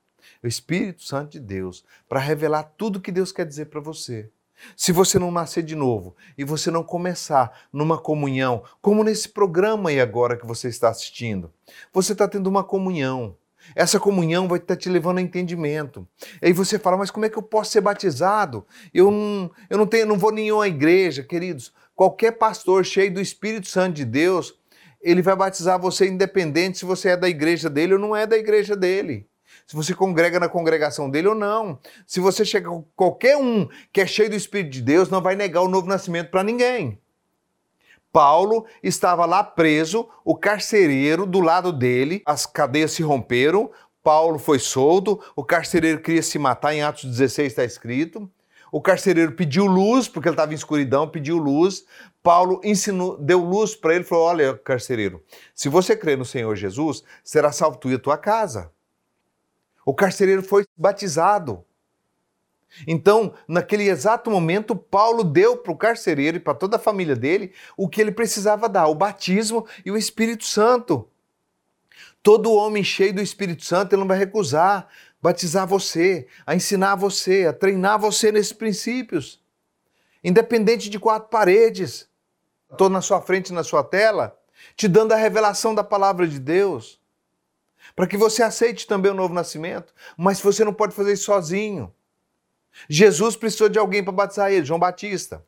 O 0.43 0.47
Espírito 0.47 1.03
Santo 1.03 1.31
de 1.31 1.39
Deus, 1.39 1.85
para 2.09 2.19
revelar 2.19 2.63
tudo 2.77 2.99
que 2.99 3.11
Deus 3.11 3.31
quer 3.31 3.45
dizer 3.45 3.67
para 3.67 3.79
você. 3.79 4.29
Se 4.75 4.91
você 4.91 5.17
não 5.19 5.31
nascer 5.31 5.63
de 5.63 5.75
novo 5.75 6.15
e 6.37 6.43
você 6.43 6.69
não 6.71 6.83
começar 6.83 7.51
numa 7.71 7.97
comunhão, 7.97 8.63
como 8.81 9.03
nesse 9.03 9.29
programa 9.29 9.89
aí 9.89 9.99
agora 9.99 10.37
que 10.37 10.45
você 10.45 10.67
está 10.67 10.89
assistindo, 10.89 11.51
você 11.93 12.13
está 12.13 12.27
tendo 12.27 12.47
uma 12.47 12.63
comunhão. 12.63 13.35
Essa 13.73 13.99
comunhão 13.99 14.47
vai 14.47 14.59
estar 14.59 14.75
te 14.75 14.89
levando 14.89 15.17
a 15.17 15.21
entendimento. 15.21 16.07
Aí 16.41 16.53
você 16.53 16.77
fala, 16.77 16.97
mas 16.97 17.09
como 17.09 17.25
é 17.25 17.29
que 17.29 17.37
eu 17.37 17.41
posso 17.41 17.71
ser 17.71 17.81
batizado? 17.81 18.65
Eu 18.93 19.09
não, 19.09 19.51
eu 19.69 19.77
não 19.77 19.87
tenho, 19.87 20.05
não 20.05 20.17
vou 20.17 20.31
nenhuma 20.31 20.67
igreja, 20.67 21.23
queridos. 21.23 21.73
Qualquer 21.95 22.33
pastor 22.33 22.85
cheio 22.85 23.13
do 23.13 23.21
Espírito 23.21 23.67
Santo 23.67 23.95
de 23.95 24.05
Deus, 24.05 24.53
ele 25.01 25.21
vai 25.21 25.35
batizar 25.35 25.79
você 25.79 26.07
independente 26.07 26.77
se 26.77 26.85
você 26.85 27.09
é 27.09 27.17
da 27.17 27.29
igreja 27.29 27.69
dele 27.69 27.93
ou 27.93 27.99
não 27.99 28.15
é 28.15 28.27
da 28.27 28.37
igreja 28.37 28.75
dele. 28.75 29.27
Se 29.65 29.75
você 29.75 29.93
congrega 29.93 30.39
na 30.39 30.47
congregação 30.47 31.09
dele 31.09 31.29
ou 31.29 31.35
não. 31.35 31.79
Se 32.05 32.19
você 32.19 32.45
chega 32.45 32.69
com 32.69 32.83
qualquer 32.95 33.35
um 33.37 33.67
que 33.91 34.01
é 34.01 34.05
cheio 34.05 34.29
do 34.29 34.35
Espírito 34.35 34.71
de 34.71 34.81
Deus, 34.81 35.09
não 35.09 35.21
vai 35.21 35.35
negar 35.35 35.61
o 35.61 35.67
novo 35.67 35.87
nascimento 35.87 36.29
para 36.29 36.43
ninguém. 36.43 36.99
Paulo 38.11 38.65
estava 38.81 39.25
lá 39.25 39.43
preso, 39.43 40.07
o 40.23 40.37
carcereiro 40.37 41.25
do 41.25 41.41
lado 41.41 41.73
dele, 41.73 42.21
as 42.25 42.45
cadeias 42.45 42.93
se 42.93 43.03
romperam, 43.03 43.69
Paulo 44.01 44.39
foi 44.39 44.59
solto, 44.59 45.19
o 45.35 45.43
carcereiro 45.43 45.99
queria 45.99 46.21
se 46.21 46.39
matar, 46.39 46.73
em 46.73 46.81
Atos 46.81 47.03
16 47.03 47.47
está 47.47 47.65
escrito. 47.65 48.29
O 48.71 48.79
carcereiro 48.79 49.31
pediu 49.31 49.65
luz, 49.65 50.07
porque 50.07 50.29
ele 50.29 50.33
estava 50.33 50.51
em 50.51 50.55
escuridão, 50.55 51.09
pediu 51.09 51.37
luz. 51.37 51.85
Paulo 52.21 52.61
ensinou, 52.63 53.17
deu 53.17 53.39
luz 53.39 53.75
para 53.75 53.95
ele 53.95 54.03
falou: 54.03 54.25
Olha, 54.25 54.53
carcereiro, 54.57 55.23
se 55.53 55.69
você 55.69 55.95
crê 55.95 56.15
no 56.15 56.25
Senhor 56.25 56.55
Jesus, 56.55 57.03
será 57.23 57.51
salvo 57.51 57.77
tu 57.77 57.89
e 57.89 57.95
a 57.95 57.99
tua 57.99 58.17
casa. 58.17 58.71
O 59.85 59.93
carcereiro 59.93 60.43
foi 60.43 60.65
batizado. 60.75 61.63
Então, 62.85 63.33
naquele 63.47 63.87
exato 63.87 64.29
momento, 64.29 64.75
Paulo 64.75 65.23
deu 65.23 65.55
para 65.55 65.71
o 65.71 65.77
carcereiro 65.77 66.37
e 66.37 66.41
para 66.41 66.53
toda 66.53 66.75
a 66.75 66.79
família 66.79 67.15
dele 67.15 67.53
o 67.77 67.87
que 67.87 68.01
ele 68.01 68.11
precisava 68.11 68.67
dar: 68.67 68.87
o 68.87 68.95
batismo 68.95 69.65
e 69.85 69.91
o 69.91 69.97
Espírito 69.97 70.43
Santo. 70.43 71.07
Todo 72.21 72.51
homem 72.51 72.83
cheio 72.83 73.13
do 73.13 73.21
Espírito 73.21 73.63
Santo, 73.63 73.93
ele 73.93 73.99
não 74.01 74.07
vai 74.07 74.17
recusar 74.17 74.89
batizar 75.25 75.65
você, 75.65 76.27
a 76.45 76.53
ensinar 76.53 76.93
você, 76.93 77.47
a 77.47 77.53
treinar 77.53 77.97
você 77.97 78.31
nesses 78.31 78.53
princípios. 78.53 79.41
Independente 80.23 80.87
de 80.87 80.99
quatro 80.99 81.29
paredes. 81.29 82.07
Estou 82.71 82.89
na 82.89 83.01
sua 83.01 83.19
frente, 83.19 83.51
na 83.51 83.63
sua 83.63 83.83
tela, 83.83 84.37
te 84.75 84.87
dando 84.87 85.13
a 85.13 85.15
revelação 85.15 85.73
da 85.73 85.83
palavra 85.83 86.27
de 86.27 86.39
Deus. 86.39 87.01
Para 87.95 88.07
que 88.07 88.17
você 88.17 88.41
aceite 88.41 88.87
também 88.87 89.11
o 89.11 89.15
novo 89.15 89.33
nascimento. 89.33 89.93
Mas 90.17 90.39
você 90.39 90.63
não 90.63 90.73
pode 90.73 90.95
fazer 90.95 91.13
isso 91.13 91.25
sozinho. 91.25 91.93
Jesus 92.89 93.35
precisou 93.35 93.69
de 93.69 93.79
alguém 93.79 94.03
para 94.03 94.13
batizar 94.13 94.51
ele, 94.51 94.65
João 94.65 94.79
Batista. 94.79 95.43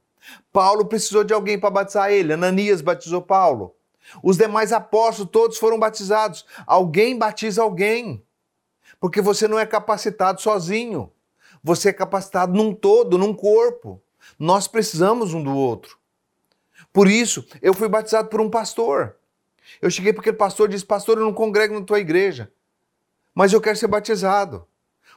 Paulo 0.51 0.85
precisou 0.85 1.23
de 1.23 1.33
alguém 1.33 1.59
para 1.59 1.69
batizar 1.69 2.11
ele, 2.11 2.33
Ananias 2.33 2.81
batizou 2.81 3.21
Paulo. 3.21 3.75
Os 4.23 4.37
demais 4.37 4.71
apóstolos 4.71 5.31
todos 5.31 5.57
foram 5.57 5.79
batizados. 5.79 6.45
Alguém 6.65 7.17
batiza 7.17 7.61
alguém. 7.61 8.23
Porque 8.99 9.21
você 9.21 9.47
não 9.47 9.59
é 9.59 9.65
capacitado 9.65 10.41
sozinho. 10.41 11.11
Você 11.63 11.89
é 11.89 11.93
capacitado 11.93 12.53
num 12.53 12.73
todo, 12.73 13.17
num 13.17 13.33
corpo. 13.33 14.01
Nós 14.39 14.67
precisamos 14.67 15.33
um 15.33 15.43
do 15.43 15.55
outro. 15.55 15.97
Por 16.93 17.07
isso, 17.07 17.45
eu 17.61 17.73
fui 17.73 17.87
batizado 17.87 18.29
por 18.29 18.39
um 18.39 18.49
pastor. 18.49 19.17
Eu 19.81 19.89
cheguei 19.89 20.13
porque 20.13 20.29
o 20.29 20.35
pastor 20.35 20.69
disse: 20.69 20.85
Pastor, 20.85 21.17
eu 21.17 21.25
não 21.25 21.33
congrego 21.33 21.73
na 21.73 21.85
tua 21.85 21.99
igreja, 21.99 22.51
mas 23.33 23.53
eu 23.53 23.61
quero 23.61 23.77
ser 23.77 23.87
batizado. 23.87 24.67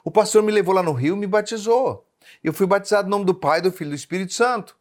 O 0.04 0.10
pastor 0.10 0.42
me 0.42 0.52
levou 0.52 0.74
lá 0.74 0.82
no 0.82 0.92
Rio 0.92 1.14
e 1.14 1.18
me 1.18 1.26
batizou. 1.26 2.06
Eu 2.42 2.52
fui 2.52 2.66
batizado 2.66 3.08
no 3.08 3.10
nome 3.10 3.24
do 3.24 3.34
Pai, 3.34 3.60
do 3.60 3.72
Filho 3.72 3.88
e 3.88 3.90
do 3.90 3.96
Espírito 3.96 4.32
Santo. 4.32 4.76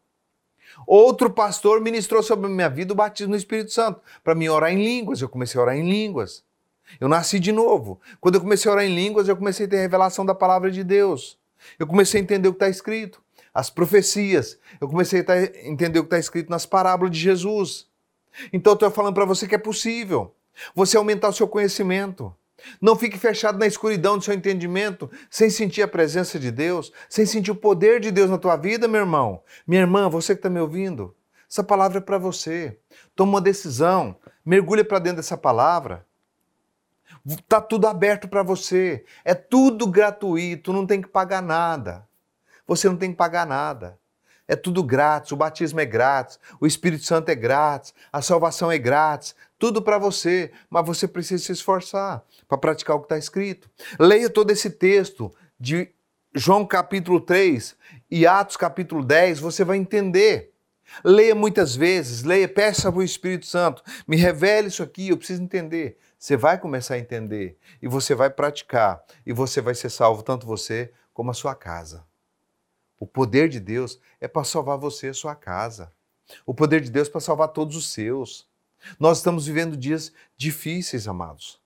Outro 0.86 1.29
pastor 1.29 1.82
ministrou 1.82 2.23
sobre 2.23 2.45
a 2.45 2.49
minha 2.49 2.69
vida 2.69 2.93
o 2.93 2.95
batismo 2.95 3.32
no 3.32 3.38
Espírito 3.38 3.71
Santo, 3.71 4.01
para 4.23 4.36
me 4.36 4.49
orar 4.49 4.71
em 4.71 4.84
línguas. 4.84 5.21
Eu 5.21 5.29
comecei 5.29 5.60
a 5.60 5.63
orar 5.63 5.75
em 5.75 5.89
línguas. 5.89 6.43
Eu 6.99 7.08
nasci 7.08 7.39
de 7.39 7.51
novo. 7.51 7.99
Quando 8.19 8.36
eu 8.36 8.41
comecei 8.41 8.69
a 8.69 8.73
orar 8.73 8.86
em 8.86 8.95
línguas, 8.95 9.27
eu 9.27 9.36
comecei 9.36 9.65
a 9.65 9.69
ter 9.69 9.77
revelação 9.77 10.25
da 10.25 10.34
palavra 10.34 10.71
de 10.71 10.84
Deus. 10.84 11.38
Eu 11.77 11.86
comecei 11.86 12.19
a 12.19 12.23
entender 12.23 12.47
o 12.47 12.53
que 12.53 12.58
está 12.58 12.69
escrito, 12.69 13.21
as 13.53 13.69
profecias. 13.69 14.58
Eu 14.79 14.88
comecei 14.88 15.25
a 15.27 15.67
entender 15.67 15.99
o 15.99 16.03
que 16.03 16.08
está 16.08 16.19
escrito 16.19 16.49
nas 16.49 16.65
parábolas 16.65 17.12
de 17.12 17.19
Jesus. 17.19 17.88
Então 18.52 18.71
eu 18.71 18.75
estou 18.75 18.91
falando 18.91 19.13
para 19.13 19.25
você 19.25 19.47
que 19.47 19.56
é 19.56 19.60
possível 19.60 20.36
você 20.75 20.97
aumentar 20.97 21.30
o 21.30 21.34
seu 21.34 21.47
conhecimento. 21.47 22.36
Não 22.82 22.95
fique 22.95 23.17
fechado 23.17 23.58
na 23.58 23.67
escuridão 23.67 24.17
do 24.17 24.23
seu 24.23 24.34
entendimento, 24.34 25.10
sem 25.30 25.49
sentir 25.49 25.82
a 25.82 25.88
presença 25.88 26.38
de 26.39 26.52
Deus, 26.52 26.91
sem 27.08 27.25
sentir 27.25 27.52
o 27.52 27.56
poder 27.56 27.99
de 27.99 28.12
Deus 28.12 28.30
na 28.30 28.38
tua 28.38 28.58
vida, 28.58 28.88
meu 28.88 29.02
irmão. 29.02 29.41
Minha 29.65 29.82
irmã, 29.82 30.10
você 30.10 30.34
que 30.34 30.39
está 30.39 30.49
me 30.49 30.60
ouvindo, 30.60 31.15
essa 31.49 31.63
palavra 31.63 31.99
é 31.99 32.02
para 32.02 32.17
você. 32.17 32.78
Toma 33.15 33.34
uma 33.34 33.41
decisão, 33.41 34.15
mergulha 34.45 34.86
para 34.86 34.99
dentro 34.99 35.17
dessa 35.17 35.38
palavra. 35.38 36.06
Tá 37.47 37.60
tudo 37.60 37.88
aberto 37.88 38.28
para 38.28 38.43
você. 38.43 39.04
É 39.25 39.34
tudo 39.34 39.88
gratuito, 39.88 40.73
não 40.73 40.86
tem 40.86 41.02
que 41.02 41.08
pagar 41.08 41.41
nada. 41.41 42.08
Você 42.67 42.88
não 42.88 42.97
tem 42.97 43.12
que 43.12 43.17
pagar 43.17 43.47
nada. 43.47 43.99
É 44.50 44.56
tudo 44.56 44.84
grátis, 44.84 45.32
o 45.32 45.38
batismo 45.38 45.80
é 45.80 45.86
grátis, 45.86 46.40
o 46.60 46.66
Espírito 46.66 47.06
Santo 47.06 47.30
é 47.30 47.36
grátis, 47.36 47.94
a 48.12 48.20
salvação 48.20 48.72
é 48.72 48.80
grátis, 48.80 49.36
tudo 49.60 49.80
para 49.80 50.00
você, 50.00 50.52
mas 50.68 50.84
você 50.88 51.08
precisa 51.08 51.44
se 51.44 51.52
esforçar 51.52 52.24
para 52.48 52.58
praticar 52.58 52.96
o 52.96 53.00
que 53.00 53.06
está 53.06 53.18
escrito. 53.20 53.70
Leia 54.00 54.28
todo 54.28 54.50
esse 54.50 54.72
texto 54.72 55.32
de 55.60 55.90
João 56.34 56.66
capítulo 56.66 57.22
3 57.22 57.76
e 58.10 58.26
Atos 58.26 58.58
capítulo 58.58 59.06
10, 59.06 59.40
você 59.40 59.64
vai 59.64 59.78
entender. 59.78 60.52
Leia 61.04 61.36
muitas 61.36 61.76
vezes, 61.76 62.24
leia, 62.24 62.48
peça 62.48 62.92
para 62.92 63.02
o 63.02 63.04
Espírito 63.04 63.46
Santo, 63.46 63.84
me 64.08 64.18
revele 64.18 64.70
isso 64.70 64.82
aqui, 64.82 65.10
eu 65.10 65.18
preciso 65.18 65.44
entender. 65.44 66.00
Você 66.18 66.36
vai 66.36 66.58
começar 66.58 66.96
a 66.96 67.00
entender 67.00 67.56
e 67.80 67.88
você 67.88 68.16
vai 68.16 68.32
praticar 68.32 69.04
e 69.24 69.32
você 69.32 69.62
vai 69.62 69.76
ser 69.76 69.92
salvo, 69.92 70.24
tanto 70.24 70.48
você 70.48 70.92
como 71.14 71.30
a 71.30 71.36
sua 71.36 71.54
casa. 71.54 72.09
O 73.00 73.08
poder 73.08 73.48
de 73.48 73.60
Deus 73.60 74.00
é 74.20 74.28
para 74.28 74.44
salvar 74.44 74.78
você 74.78 75.10
e 75.10 75.14
sua 75.14 75.36
casa. 75.36 75.92
O 76.46 76.54
poder 76.54 76.82
de 76.82 76.92
Deus 76.92 77.08
é 77.08 77.12
para 77.12 77.22
salvar 77.22 77.48
todos 77.50 77.76
os 77.76 77.92
seus. 77.92 78.48
Nós 79.00 79.18
estamos 79.18 79.46
vivendo 79.46 79.78
dias 79.78 80.12
difíceis, 80.38 81.08
amados. 81.08 81.60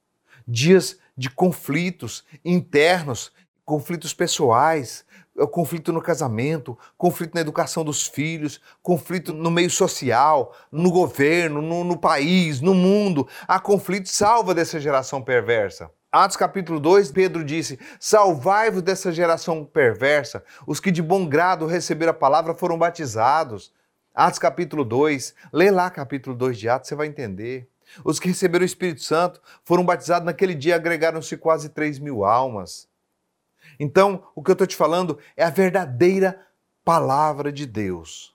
Dias 0.48 0.98
de 1.18 1.30
conflitos 1.30 2.24
internos, 2.44 3.32
conflitos 3.66 4.14
pessoais, 4.14 5.06
é 5.38 5.48
conflito 5.48 5.92
no 5.92 6.02
casamento, 6.02 6.78
conflito 6.96 7.34
na 7.34 7.42
educação 7.42 7.84
dos 7.84 8.06
filhos, 8.06 8.62
conflito 8.84 9.34
no 9.34 9.50
meio 9.50 9.70
social, 9.70 10.56
no 10.72 10.92
governo, 10.92 11.62
no, 11.62 11.84
no 11.84 11.98
país, 11.98 12.62
no 12.62 12.76
mundo. 12.76 13.28
Há 13.48 13.60
conflito, 13.60 14.08
salva 14.10 14.54
dessa 14.54 14.80
geração 14.80 15.24
perversa. 15.24 15.90
Atos 16.14 16.38
capítulo 16.38 16.80
2, 16.80 17.12
Pedro 17.12 17.44
disse: 17.44 17.80
Salvai-vos 18.00 18.84
dessa 18.84 19.12
geração 19.12 19.66
perversa. 19.66 20.44
Os 20.68 20.80
que 20.80 20.92
de 20.92 21.02
bom 21.02 21.28
grado 21.28 21.66
receberam 21.66 22.12
a 22.12 22.14
palavra 22.14 22.54
foram 22.54 22.78
batizados. 22.78 23.74
Atos 24.14 24.38
capítulo 24.38 24.86
2, 24.86 25.34
lê 25.52 25.72
lá 25.72 25.90
capítulo 25.90 26.36
2 26.36 26.60
de 26.60 26.70
Atos, 26.70 26.88
você 26.88 26.94
vai 26.94 27.08
entender. 27.08 27.68
Os 28.04 28.20
que 28.20 28.28
receberam 28.28 28.62
o 28.62 28.66
Espírito 28.66 29.02
Santo 29.02 29.42
foram 29.66 29.84
batizados 29.84 30.24
naquele 30.24 30.54
dia, 30.54 30.76
agregaram-se 30.76 31.36
quase 31.36 31.70
3 31.70 31.98
mil 31.98 32.24
almas. 32.24 32.88
Então, 33.80 34.24
o 34.36 34.44
que 34.44 34.52
eu 34.52 34.54
estou 34.54 34.68
te 34.68 34.76
falando 34.76 35.18
é 35.36 35.44
a 35.44 35.50
verdadeira 35.50 36.40
palavra 36.86 37.52
de 37.52 37.66
Deus. 37.66 38.33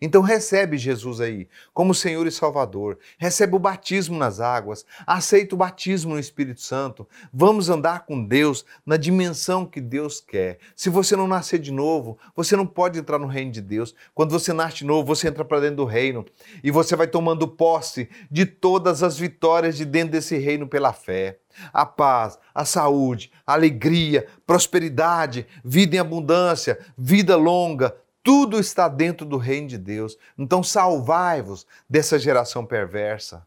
Então 0.00 0.22
recebe 0.22 0.76
Jesus 0.76 1.20
aí 1.20 1.48
como 1.72 1.94
Senhor 1.94 2.26
e 2.26 2.30
Salvador, 2.30 2.98
recebe 3.18 3.56
o 3.56 3.58
batismo 3.58 4.18
nas 4.18 4.40
águas, 4.40 4.84
aceita 5.06 5.54
o 5.54 5.58
batismo 5.58 6.14
no 6.14 6.20
Espírito 6.20 6.60
Santo. 6.60 7.08
Vamos 7.32 7.68
andar 7.68 8.06
com 8.06 8.22
Deus 8.22 8.64
na 8.84 8.96
dimensão 8.96 9.64
que 9.64 9.80
Deus 9.80 10.20
quer. 10.20 10.58
Se 10.74 10.90
você 10.90 11.16
não 11.16 11.26
nascer 11.26 11.58
de 11.58 11.72
novo, 11.72 12.18
você 12.34 12.56
não 12.56 12.66
pode 12.66 12.98
entrar 12.98 13.18
no 13.18 13.26
reino 13.26 13.50
de 13.50 13.60
Deus. 13.60 13.94
Quando 14.14 14.30
você 14.30 14.52
nasce 14.52 14.78
de 14.78 14.84
novo, 14.84 15.06
você 15.06 15.28
entra 15.28 15.44
para 15.44 15.60
dentro 15.60 15.76
do 15.76 15.84
reino 15.84 16.24
e 16.62 16.70
você 16.70 16.94
vai 16.94 17.06
tomando 17.06 17.48
posse 17.48 18.08
de 18.30 18.44
todas 18.44 19.02
as 19.02 19.18
vitórias 19.18 19.76
de 19.76 19.84
dentro 19.84 20.12
desse 20.12 20.36
reino 20.36 20.66
pela 20.66 20.92
fé. 20.92 21.38
A 21.72 21.86
paz, 21.86 22.38
a 22.54 22.64
saúde, 22.64 23.32
a 23.46 23.54
alegria, 23.54 24.26
prosperidade, 24.46 25.46
vida 25.64 25.96
em 25.96 25.98
abundância, 25.98 26.78
vida 26.98 27.34
longa, 27.34 27.96
tudo 28.26 28.58
está 28.58 28.88
dentro 28.88 29.24
do 29.24 29.36
reino 29.36 29.68
de 29.68 29.78
Deus. 29.78 30.18
Então 30.36 30.60
salvai-vos 30.60 31.64
dessa 31.88 32.18
geração 32.18 32.66
perversa. 32.66 33.46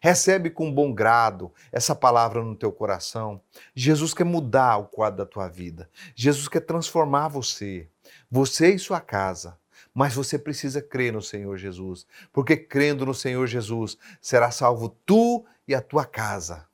Recebe 0.00 0.50
com 0.50 0.72
bom 0.72 0.94
grado 0.94 1.52
essa 1.72 1.96
palavra 1.96 2.44
no 2.44 2.54
teu 2.54 2.70
coração. 2.70 3.40
Jesus 3.74 4.14
quer 4.14 4.22
mudar 4.22 4.76
o 4.76 4.86
quadro 4.86 5.18
da 5.18 5.26
tua 5.26 5.48
vida. 5.48 5.90
Jesus 6.14 6.46
quer 6.46 6.60
transformar 6.60 7.26
você, 7.26 7.88
você 8.30 8.72
e 8.72 8.78
sua 8.78 9.00
casa. 9.00 9.58
Mas 9.92 10.14
você 10.14 10.38
precisa 10.38 10.80
crer 10.80 11.12
no 11.12 11.20
Senhor 11.20 11.56
Jesus, 11.56 12.06
porque 12.32 12.56
crendo 12.56 13.04
no 13.04 13.14
Senhor 13.14 13.48
Jesus 13.48 13.98
será 14.20 14.52
salvo 14.52 14.90
tu 15.04 15.44
e 15.66 15.74
a 15.74 15.80
tua 15.80 16.04
casa. 16.04 16.68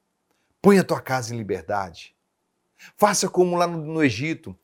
Põe 0.61 0.79
a 0.79 0.85
tua 0.85 1.01
casa 1.01 1.35
em 1.35 1.39
liberdade. 1.39 2.15
Faça 2.99 3.31
como 3.31 3.57
lá 3.57 3.67
no 3.67 4.05
Egito. 4.05 4.55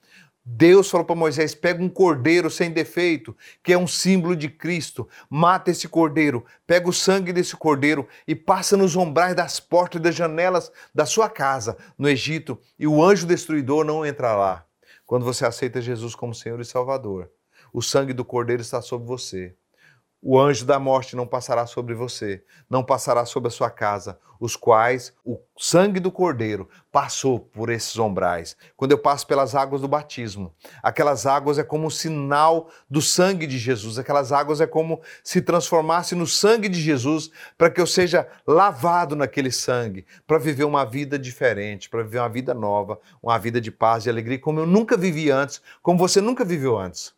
Deus 0.45 0.91
falou 0.91 1.05
para 1.05 1.15
Moisés: 1.15 1.55
pega 1.55 1.83
um 1.83 1.89
cordeiro 1.89 2.51
sem 2.51 2.71
defeito, 2.71 3.37
que 3.63 3.73
é 3.73 3.79
um 3.79 3.87
símbolo 3.87 4.35
de 4.35 4.49
Cristo, 4.49 5.09
mata 5.29 5.71
esse 5.71 5.87
cordeiro, 5.87 6.45
pega 6.67 6.89
o 6.89 6.93
sangue 6.93 7.33
desse 7.33 7.57
cordeiro 7.57 8.09
e 8.27 8.35
passa 8.35 8.77
nos 8.77 8.97
umbrais 8.97 9.35
das 9.37 9.61
portas 9.61 10.01
e 10.01 10.03
das 10.03 10.15
janelas 10.15 10.73
da 10.95 11.05
sua 11.05 11.29
casa 11.29 11.77
no 11.99 12.09
Egito, 12.09 12.59
e 12.79 12.87
o 12.87 13.03
anjo 13.03 13.27
destruidor 13.27 13.85
não 13.85 14.05
entra 14.05 14.35
lá. 14.35 14.65
Quando 15.05 15.25
você 15.25 15.45
aceita 15.45 15.81
Jesus 15.81 16.15
como 16.15 16.35
Senhor 16.35 16.61
e 16.61 16.65
Salvador, 16.65 17.31
o 17.73 17.83
sangue 17.83 18.13
do 18.13 18.25
cordeiro 18.25 18.63
está 18.63 18.81
sobre 18.81 19.07
você. 19.07 19.55
O 20.23 20.39
anjo 20.39 20.67
da 20.67 20.79
morte 20.79 21.17
não 21.17 21.27
passará 21.27 21.67
sobre 21.67 21.95
você, 21.95 22.43
não 22.69 22.85
passará 22.85 23.25
sobre 23.25 23.49
a 23.49 23.51
sua 23.51 23.71
casa, 23.71 24.19
os 24.39 24.55
quais 24.55 25.15
o 25.25 25.39
sangue 25.59 25.99
do 25.99 26.11
Cordeiro 26.11 26.69
passou 26.93 27.39
por 27.41 27.71
esses 27.71 27.99
ombrais. 27.99 28.57
Quando 28.77 28.93
eu 28.93 28.99
passo 28.99 29.27
pelas 29.27 29.55
águas 29.55 29.81
do 29.81 29.89
batismo, 29.89 30.55
aquelas 30.83 31.27
águas 31.27 31.59
é 31.59 31.65
como 31.65 31.87
um 31.87 31.91
sinal 31.91 32.69
do 32.89 33.01
sangue 33.01 33.47
de 33.47 33.59
Jesus, 33.59 33.99
aquelas 33.99 34.31
águas 34.31 34.61
é 34.61 34.67
como 34.67 35.01
se 35.25 35.41
transformasse 35.41 36.15
no 36.15 36.27
sangue 36.27 36.69
de 36.69 36.81
Jesus 36.81 37.31
para 37.57 37.71
que 37.71 37.81
eu 37.81 37.87
seja 37.87 38.29
lavado 38.47 39.17
naquele 39.17 39.51
sangue, 39.51 40.07
para 40.27 40.39
viver 40.39 40.65
uma 40.65 40.85
vida 40.85 41.19
diferente, 41.19 41.89
para 41.89 42.03
viver 42.03 42.19
uma 42.19 42.29
vida 42.29 42.53
nova, 42.53 43.01
uma 43.23 43.39
vida 43.39 43.61
de 43.61 43.71
paz 43.71 44.05
e 44.05 44.11
alegria 44.11 44.39
como 44.39 44.61
eu 44.61 44.67
nunca 44.67 44.97
vivi 44.97 45.31
antes, 45.31 45.63
como 45.83 45.99
você 45.99 46.21
nunca 46.21 46.45
viveu 46.45 46.79
antes. 46.79 47.15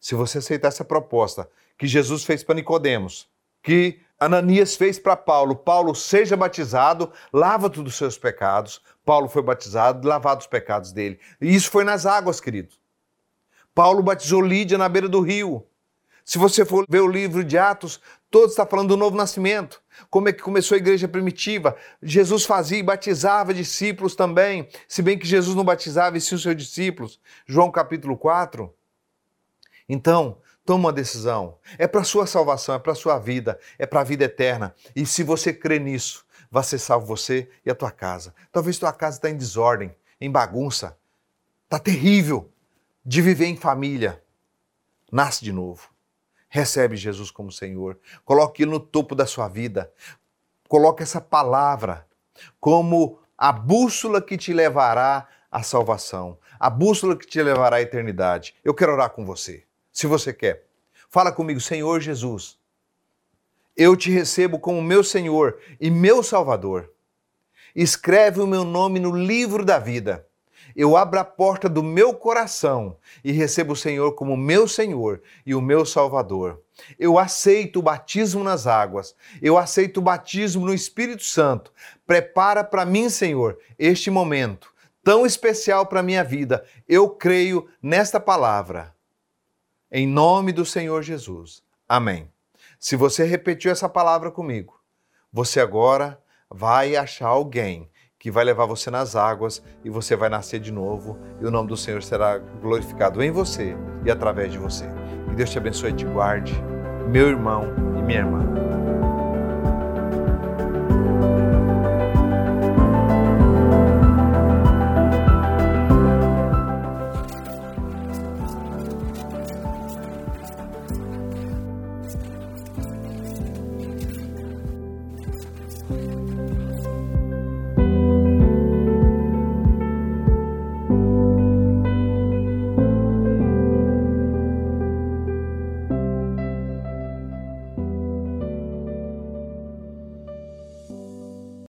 Se 0.00 0.14
você 0.14 0.38
aceitar 0.38 0.68
essa 0.68 0.84
proposta, 0.84 1.48
que 1.78 1.86
Jesus 1.86 2.24
fez 2.24 2.42
para 2.42 2.56
Nicodemos, 2.56 3.28
que 3.62 4.00
Ananias 4.18 4.74
fez 4.74 4.98
para 4.98 5.16
Paulo. 5.16 5.54
Paulo 5.54 5.94
seja 5.94 6.36
batizado, 6.36 7.12
lava 7.32 7.70
todos 7.70 7.92
os 7.92 7.98
seus 7.98 8.18
pecados. 8.18 8.82
Paulo 9.04 9.28
foi 9.28 9.42
batizado, 9.42 10.06
lavado 10.06 10.40
os 10.40 10.46
pecados 10.46 10.90
dele. 10.90 11.20
E 11.40 11.54
isso 11.54 11.70
foi 11.70 11.84
nas 11.84 12.04
águas, 12.04 12.40
querido. 12.40 12.74
Paulo 13.74 14.02
batizou 14.02 14.42
Lídia 14.42 14.76
na 14.76 14.88
beira 14.88 15.08
do 15.08 15.20
rio. 15.20 15.64
Se 16.24 16.36
você 16.36 16.64
for 16.64 16.84
ver 16.88 17.00
o 17.00 17.08
livro 17.08 17.44
de 17.44 17.56
Atos, 17.56 18.00
todo 18.30 18.50
está 18.50 18.66
falando 18.66 18.88
do 18.88 18.96
novo 18.96 19.16
nascimento. 19.16 19.80
Como 20.10 20.28
é 20.28 20.32
que 20.32 20.42
começou 20.42 20.74
a 20.74 20.78
igreja 20.78 21.08
primitiva? 21.08 21.76
Jesus 22.02 22.44
fazia 22.44 22.78
e 22.78 22.82
batizava 22.82 23.54
discípulos 23.54 24.14
também, 24.14 24.68
se 24.86 25.00
bem 25.00 25.18
que 25.18 25.26
Jesus 25.26 25.56
não 25.56 25.64
batizava 25.64 26.18
e 26.18 26.20
sim 26.20 26.34
os 26.34 26.42
seus 26.42 26.56
discípulos. 26.56 27.20
João 27.46 27.70
capítulo 27.70 28.16
4. 28.16 28.70
Então, 29.88 30.38
Toma 30.68 30.88
uma 30.88 30.92
decisão. 30.92 31.56
É 31.78 31.86
para 31.86 32.02
a 32.02 32.04
sua 32.04 32.26
salvação, 32.26 32.74
é 32.74 32.78
para 32.78 32.92
a 32.92 32.94
sua 32.94 33.18
vida, 33.18 33.58
é 33.78 33.86
para 33.86 34.02
a 34.02 34.04
vida 34.04 34.26
eterna. 34.26 34.74
E 34.94 35.06
se 35.06 35.22
você 35.22 35.50
crê 35.50 35.78
nisso, 35.78 36.26
vai 36.50 36.62
ser 36.62 36.78
salvo 36.78 37.06
você 37.06 37.48
e 37.64 37.70
a 37.70 37.74
tua 37.74 37.90
casa. 37.90 38.34
Talvez 38.52 38.78
tua 38.78 38.92
casa 38.92 39.16
está 39.16 39.30
em 39.30 39.36
desordem, 39.38 39.96
em 40.20 40.30
bagunça. 40.30 40.94
Está 41.64 41.78
terrível 41.78 42.52
de 43.02 43.22
viver 43.22 43.46
em 43.46 43.56
família. 43.56 44.22
Nasce 45.10 45.42
de 45.42 45.54
novo. 45.54 45.88
Recebe 46.50 46.98
Jesus 46.98 47.30
como 47.30 47.50
Senhor. 47.50 47.98
Coloque 48.22 48.66
no 48.66 48.78
topo 48.78 49.14
da 49.14 49.24
sua 49.24 49.48
vida. 49.48 49.90
Coloque 50.68 51.02
essa 51.02 51.18
palavra 51.18 52.06
como 52.60 53.18
a 53.38 53.50
bússola 53.50 54.20
que 54.20 54.36
te 54.36 54.52
levará 54.52 55.26
à 55.50 55.62
salvação, 55.62 56.38
a 56.60 56.68
bússola 56.68 57.16
que 57.16 57.26
te 57.26 57.42
levará 57.42 57.76
à 57.76 57.80
eternidade. 57.80 58.54
Eu 58.62 58.74
quero 58.74 58.92
orar 58.92 59.08
com 59.08 59.24
você 59.24 59.66
se 59.98 60.06
você 60.06 60.32
quer. 60.32 60.64
Fala 61.10 61.32
comigo, 61.32 61.60
Senhor 61.60 62.00
Jesus. 62.00 62.56
Eu 63.76 63.96
te 63.96 64.12
recebo 64.12 64.60
como 64.60 64.80
meu 64.80 65.02
Senhor 65.02 65.58
e 65.80 65.90
meu 65.90 66.22
Salvador. 66.22 66.92
Escreve 67.74 68.40
o 68.40 68.46
meu 68.46 68.62
nome 68.62 69.00
no 69.00 69.10
livro 69.10 69.64
da 69.64 69.76
vida. 69.80 70.24
Eu 70.76 70.96
abro 70.96 71.18
a 71.18 71.24
porta 71.24 71.68
do 71.68 71.82
meu 71.82 72.14
coração 72.14 72.96
e 73.24 73.32
recebo 73.32 73.72
o 73.72 73.76
Senhor 73.76 74.12
como 74.12 74.36
meu 74.36 74.68
Senhor 74.68 75.20
e 75.44 75.52
o 75.52 75.60
meu 75.60 75.84
Salvador. 75.84 76.62
Eu 76.96 77.18
aceito 77.18 77.80
o 77.80 77.82
batismo 77.82 78.44
nas 78.44 78.68
águas. 78.68 79.16
Eu 79.42 79.58
aceito 79.58 79.96
o 79.96 80.02
batismo 80.02 80.64
no 80.64 80.72
Espírito 80.72 81.24
Santo. 81.24 81.72
Prepara 82.06 82.62
para 82.62 82.84
mim, 82.84 83.10
Senhor, 83.10 83.58
este 83.76 84.12
momento 84.12 84.72
tão 85.02 85.26
especial 85.26 85.86
para 85.86 86.04
minha 86.04 86.22
vida. 86.22 86.64
Eu 86.88 87.08
creio 87.10 87.66
nesta 87.82 88.20
palavra 88.20 88.96
em 89.90 90.06
nome 90.06 90.52
do 90.52 90.64
Senhor 90.64 91.02
Jesus. 91.02 91.62
Amém. 91.88 92.30
Se 92.78 92.96
você 92.96 93.24
repetiu 93.24 93.70
essa 93.70 93.88
palavra 93.88 94.30
comigo, 94.30 94.80
você 95.32 95.60
agora 95.60 96.20
vai 96.50 96.96
achar 96.96 97.28
alguém 97.28 97.90
que 98.18 98.30
vai 98.30 98.44
levar 98.44 98.66
você 98.66 98.90
nas 98.90 99.14
águas 99.14 99.62
e 99.84 99.90
você 99.90 100.16
vai 100.16 100.28
nascer 100.28 100.60
de 100.60 100.72
novo 100.72 101.18
e 101.40 101.46
o 101.46 101.50
nome 101.50 101.68
do 101.68 101.76
Senhor 101.76 102.02
será 102.02 102.38
glorificado 102.38 103.22
em 103.22 103.30
você 103.30 103.76
e 104.04 104.10
através 104.10 104.52
de 104.52 104.58
você. 104.58 104.84
Que 105.28 105.36
Deus 105.36 105.50
te 105.50 105.58
abençoe 105.58 105.90
e 105.90 105.94
te 105.94 106.04
guarde, 106.04 106.54
meu 107.08 107.28
irmão 107.28 107.64
e 107.98 108.02
minha 108.02 108.20
irmã. 108.20 108.77